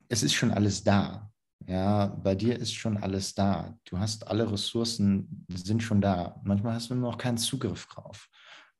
es 0.10 0.24
ist 0.24 0.34
schon 0.34 0.52
alles 0.52 0.84
da. 0.84 1.32
Ja, 1.68 2.08
bei 2.08 2.34
dir 2.34 2.58
ist 2.58 2.74
schon 2.74 2.98
alles 2.98 3.36
da. 3.36 3.78
Du 3.86 4.00
hast 4.00 4.28
alle 4.28 4.52
Ressourcen, 4.52 5.46
sind 5.54 5.84
schon 5.84 6.02
da. 6.02 6.42
Manchmal 6.44 6.74
hast 6.74 6.90
du 6.90 6.96
nur 6.96 7.12
noch 7.12 7.18
keinen 7.20 7.38
Zugriff 7.38 7.86
drauf. 7.86 8.28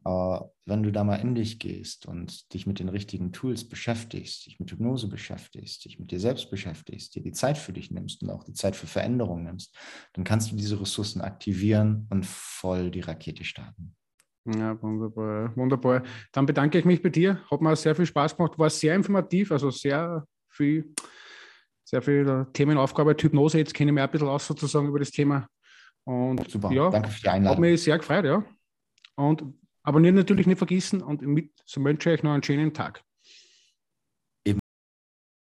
Aber 0.03 0.51
wenn 0.65 0.81
du 0.81 0.91
da 0.91 1.03
mal 1.03 1.17
in 1.17 1.35
dich 1.35 1.59
gehst 1.59 2.07
und 2.07 2.53
dich 2.53 2.65
mit 2.65 2.79
den 2.79 2.89
richtigen 2.89 3.31
Tools 3.31 3.67
beschäftigst, 3.67 4.47
dich 4.47 4.59
mit 4.59 4.71
Hypnose 4.71 5.07
beschäftigst, 5.07 5.85
dich 5.85 5.99
mit 5.99 6.11
dir 6.11 6.19
selbst 6.19 6.49
beschäftigst, 6.49 7.13
dir 7.13 7.21
die 7.21 7.33
Zeit 7.33 7.57
für 7.57 7.71
dich 7.71 7.91
nimmst 7.91 8.23
und 8.23 8.31
auch 8.31 8.43
die 8.43 8.53
Zeit 8.53 8.75
für 8.75 8.87
Veränderungen 8.87 9.43
nimmst, 9.43 9.75
dann 10.13 10.23
kannst 10.23 10.51
du 10.51 10.55
diese 10.55 10.81
Ressourcen 10.81 11.21
aktivieren 11.21 12.07
und 12.09 12.25
voll 12.25 12.89
die 12.89 13.01
Rakete 13.01 13.43
starten. 13.43 13.95
Ja, 14.45 14.81
wunderbar, 14.81 15.55
wunderbar. 15.55 16.03
Dann 16.31 16.47
bedanke 16.47 16.79
ich 16.79 16.85
mich 16.85 17.01
bei 17.01 17.09
dir. 17.09 17.39
Hat 17.51 17.61
mir 17.61 17.75
sehr 17.75 17.95
viel 17.95 18.07
Spaß 18.07 18.35
gemacht, 18.35 18.57
war 18.57 18.71
sehr 18.71 18.95
informativ, 18.95 19.51
also 19.51 19.69
sehr 19.69 20.25
viel, 20.49 20.95
sehr 21.83 22.01
viel 22.01 22.47
Themenaufgabe. 22.53 23.15
Hypnose, 23.19 23.59
jetzt 23.59 23.75
kenne 23.75 23.91
ich 23.91 23.93
mich 23.93 24.01
auch 24.01 24.07
ein 24.07 24.11
bisschen 24.11 24.27
aus 24.27 24.47
sozusagen 24.47 24.87
über 24.87 24.97
das 24.97 25.11
Thema. 25.11 25.47
Und 26.05 26.49
Super, 26.49 26.71
ja, 26.71 26.89
danke 26.89 27.09
für 27.09 27.21
die 27.21 27.29
Einladung. 27.29 27.57
Hat 27.57 27.61
mich 27.61 27.83
sehr 27.83 27.99
gefreut, 27.99 28.25
ja. 28.25 28.43
Und 29.15 29.43
Abonnieren 29.83 30.15
natürlich 30.15 30.47
nicht 30.47 30.57
vergessen 30.57 31.01
und 31.01 31.21
mit 31.21 31.51
so 31.65 31.83
wünsche 31.83 32.09
ich 32.09 32.19
euch 32.19 32.23
noch 32.23 32.33
einen 32.33 32.43
schönen 32.43 32.73
Tag. 32.73 33.03